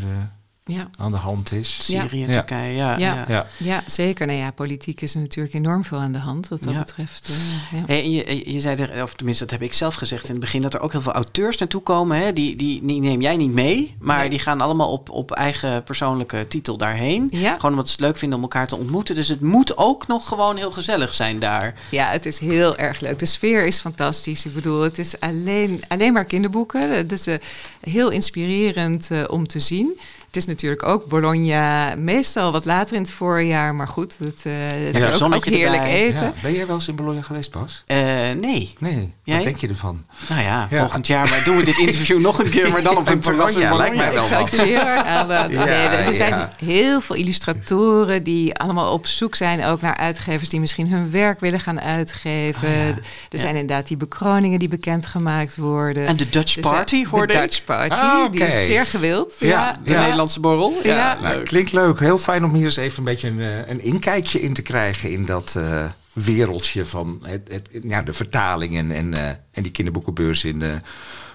[0.67, 0.91] Ja.
[0.99, 1.79] aan de hand is.
[1.83, 2.33] Syrië, Ja.
[2.33, 2.99] Turkije, ja.
[2.99, 3.15] Ja.
[3.15, 3.25] ja.
[3.29, 3.47] Ja.
[3.59, 4.27] Ja, zeker.
[4.27, 6.79] Nou ja, politiek is er natuurlijk enorm veel aan de hand wat dat Ja.
[6.79, 7.29] betreft.
[7.29, 7.85] eh, ja.
[7.87, 10.41] Hey, en je, je zei er, of tenminste dat heb ik zelf gezegd in het
[10.41, 12.19] begin, dat er ook heel veel auteurs naartoe komen.
[12.19, 12.33] Hè?
[12.33, 14.29] Die, die, die neem jij niet mee, maar Nee.
[14.29, 17.29] die gaan allemaal op, op eigen persoonlijke titel daarheen.
[17.31, 17.55] Ja.
[17.55, 19.15] Gewoon omdat ze het leuk vinden om elkaar te ontmoeten.
[19.15, 21.75] Dus het moet ook nog gewoon heel gezellig zijn daar.
[21.91, 23.19] ja, het is heel erg leuk.
[23.19, 24.47] De sfeer is fantastisch.
[24.47, 26.97] Ik bedoel, het is alleen, alleen maar kinderboeken.
[26.97, 27.35] Het is eh,
[27.81, 29.99] heel inspirerend eh, om te zien.
[30.35, 34.53] Het is natuurlijk ook Bologna, meestal wat later in het voorjaar, maar goed, het, uh,
[34.87, 36.23] het ja, is ook, ook heerlijk eten.
[36.23, 36.33] Ja.
[36.43, 37.85] Ben jij wel eens in Bologna geweest, Bas?
[37.87, 37.97] Uh,
[38.41, 38.75] nee.
[38.79, 39.35] Nee, jij?
[39.35, 40.05] wat denk je ervan?
[40.29, 43.09] Nou ja, volgend jaar maar doen we dit interview nog een keer, maar dan op
[43.09, 43.77] een terras in Bologna.
[43.77, 44.51] Lijkt mij wel wat.
[44.51, 45.03] heel erg
[46.09, 50.89] Er zijn heel veel illustratoren die allemaal op zoek zijn ook naar uitgevers die misschien
[50.89, 52.69] hun werk willen gaan uitgeven.
[52.69, 52.97] Oh
[53.31, 56.07] er zijn inderdaad die bekroningen die bekendgemaakt worden.
[56.07, 59.35] En de Dutch Party, hoorde De Dutch Party, ah, die is zeer gewild.
[59.39, 60.97] Ja, de Nederlandse borrel.
[60.97, 61.99] Ja, nou, klinkt leuk.
[61.99, 65.11] Heel fijn om hier eens even een beetje een, eh, een inkijkje in te krijgen
[65.11, 70.45] in dat uh, wereldje van het, het, ja, de vertalingen en, uh, en die kinderboekenbeurs
[70.45, 70.75] in uh,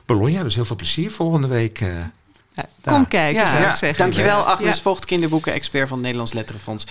[0.05, 0.43] Bologna.
[0.43, 1.79] Dus heel veel plezier volgende week.
[2.53, 3.97] Ja, kom kijken, zou ik zeggen.
[3.97, 4.81] Dankjewel, Agnes ja.
[4.81, 6.87] Vocht, kinderboeken-expert van het Nederlands Letterenfonds.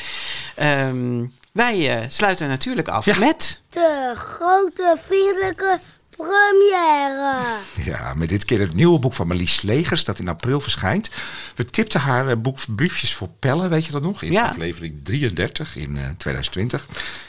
[0.62, 3.62] Um, wij sluiten natuurlijk af met...
[3.70, 5.80] De grote vriendelijke
[6.18, 7.44] première.
[7.84, 11.10] Ja, met dit keer het nieuwe boek van Marlies Slegers, dat in april verschijnt.
[11.54, 14.22] We tipten haar eh, boek Briefjes voor Pellen, weet je dat nog?
[14.22, 14.44] In ja.
[14.44, 16.86] aflevering 33 in uh, eh, 2020.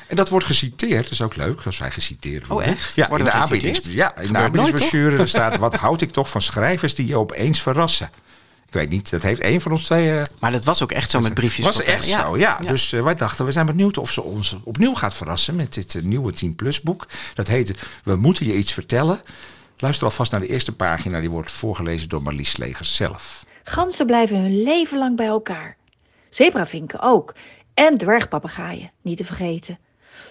[0.07, 2.67] En dat wordt geciteerd, dat is ook leuk als wij geciteerd worden.
[2.67, 2.95] Oh echt?
[2.95, 5.57] Ja, in de aanbiedings, ja, in de aanbiedingsbrochure staat...
[5.67, 8.09] wat houd ik toch van schrijvers die je opeens verrassen.
[8.69, 10.07] Ik weet niet, dat heeft één van ons twee...
[10.07, 11.65] Uh, maar dat was ook echt zo met briefjes.
[11.65, 12.57] Was echt zo, ja.
[12.57, 15.55] Dus uh, wij dachten, we zijn benieuwd of ze ons opnieuw gaat verrassen...
[15.55, 17.07] met dit uh, nieuwe 10 Plus boek.
[17.33, 19.21] Dat heet We moeten je iets vertellen.
[19.77, 21.19] Luister alvast naar de eerste pagina.
[21.19, 23.45] Die wordt voorgelezen door Marlies Legers zelf.
[23.63, 25.77] Ganzen blijven hun leven lang bij elkaar.
[26.29, 27.35] Zebravinken ook.
[27.73, 29.79] En dwergpapegaaien, niet te vergeten.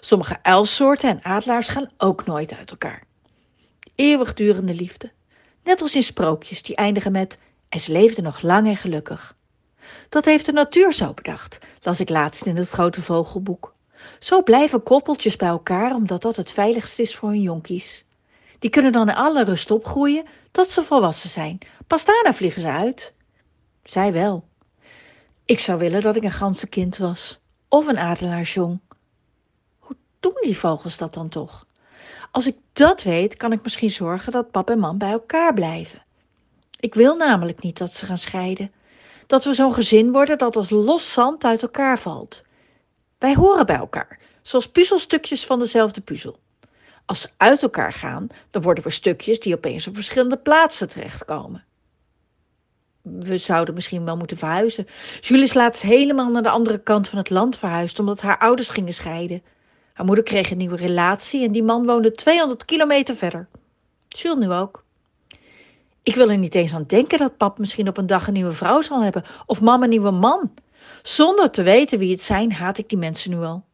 [0.01, 3.03] Sommige uilsoorten en adelaars gaan ook nooit uit elkaar.
[3.95, 5.11] Eeuwigdurende liefde.
[5.65, 7.39] Net als in sprookjes die eindigen met
[7.69, 9.37] en ze leefden nog lang en gelukkig.
[10.09, 13.75] Dat heeft de natuur zo bedacht, las ik laatst in het grote vogelboek.
[14.19, 18.07] Zo blijven koppeltjes bij elkaar omdat dat het veiligst is voor hun jonkies.
[18.59, 21.59] Die kunnen dan in alle rust opgroeien tot ze volwassen zijn.
[21.87, 23.15] Pas daarna vliegen ze uit.
[23.83, 24.49] Zij wel.
[25.45, 27.41] Ik zou willen dat ik een ganzenkind was.
[27.69, 28.81] Of een adelaarsjong.
[29.79, 31.67] Hoe doen die vogels dat dan toch?
[32.31, 36.03] Als ik dat weet, kan ik misschien zorgen dat pap en mam bij elkaar blijven.
[36.81, 38.73] Ik wil namelijk niet dat ze gaan scheiden.
[39.27, 42.45] Dat we zo'n gezin worden dat als los zand uit elkaar valt.
[43.19, 46.39] Wij horen bij elkaar, zoals puzzelstukjes van dezelfde puzzel.
[47.05, 51.65] Als ze uit elkaar gaan, dan worden we stukjes die opeens op verschillende plaatsen terechtkomen.
[53.03, 54.87] We zouden misschien wel moeten verhuizen.
[55.21, 58.71] Julie is laatst helemaal naar de andere kant van het land verhuisd omdat haar ouders
[58.71, 59.43] gingen scheiden.
[59.93, 63.49] Haar moeder kreeg een nieuwe relatie en die man woonde 200 kilometer verder.
[64.09, 64.85] Jules nu ook.
[66.09, 68.53] Ik wil er niet eens aan denken dat pap misschien op een dag een nieuwe
[68.53, 70.55] vrouw zal hebben of mama een nieuwe man.
[71.03, 73.65] Zonder te weten wie het zijn, haat ik die mensen nu al.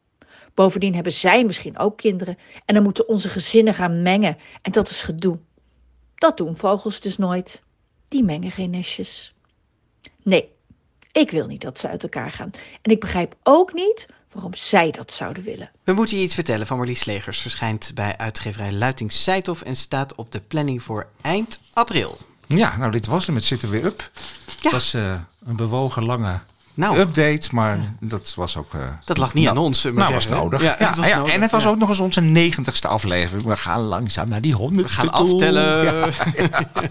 [0.55, 4.91] Bovendien hebben zij misschien ook kinderen en dan moeten onze gezinnen gaan mengen en dat
[4.91, 5.39] is gedoe.
[6.15, 7.63] Dat doen vogels dus nooit.
[8.09, 9.35] Die mengen geen nestjes.
[10.23, 10.49] Nee,
[11.13, 12.51] ik wil niet dat ze uit elkaar gaan.
[12.83, 15.71] En ik begrijp ook niet waarom zij dat zouden willen.
[15.85, 17.41] We moeten je iets vertellen van Marlies Legers.
[17.41, 22.19] Verschijnt bij uitgeverij Luiting Seithof en staat op de planning voor eind april.
[22.47, 23.35] Ja, nou dit was hem.
[23.35, 24.11] Het zit er weer op.
[24.47, 24.53] Ja.
[24.61, 25.15] Het was uh,
[25.47, 26.41] een bewogen lange
[26.75, 28.75] nou, update, maar dat was ook...
[28.75, 29.83] Uh, dat lag niet aan ons.
[29.83, 30.63] Nou, was nodig.
[30.63, 31.33] Ja, ja, was nodig.
[31.33, 33.47] En het was ook nog eens onze negentigste aflevering.
[33.47, 34.87] We gaan langzaam naar die honderd.
[34.87, 36.13] We gaan aftellen.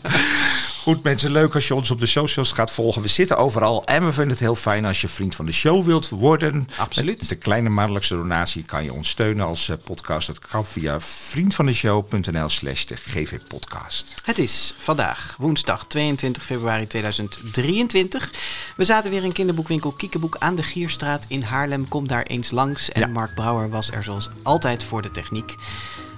[0.84, 3.02] Goed mensen, leuk als je ons op de socials gaat volgen.
[3.02, 5.86] We zitten overal en we vinden het heel fijn als je vriend van de show
[5.86, 6.70] wilt worden.
[6.78, 7.20] Absoluut.
[7.20, 10.28] Met de kleine maandelijkse donatie kan je ons steunen als eh, podcast.
[10.28, 14.14] Dat kan via vriendvandeshow.nl slash de GV podcast.
[14.26, 18.32] Het is vandaag woensdag 22 februari 2023.
[18.76, 21.88] We zaten weer in kinderboekwinkel Kiekeboek aan de Gierstraat in Haarlem.
[21.88, 22.92] Kom daar eens langs.
[22.92, 25.56] En Mark Brouwer was er zoals altijd voor de techniek.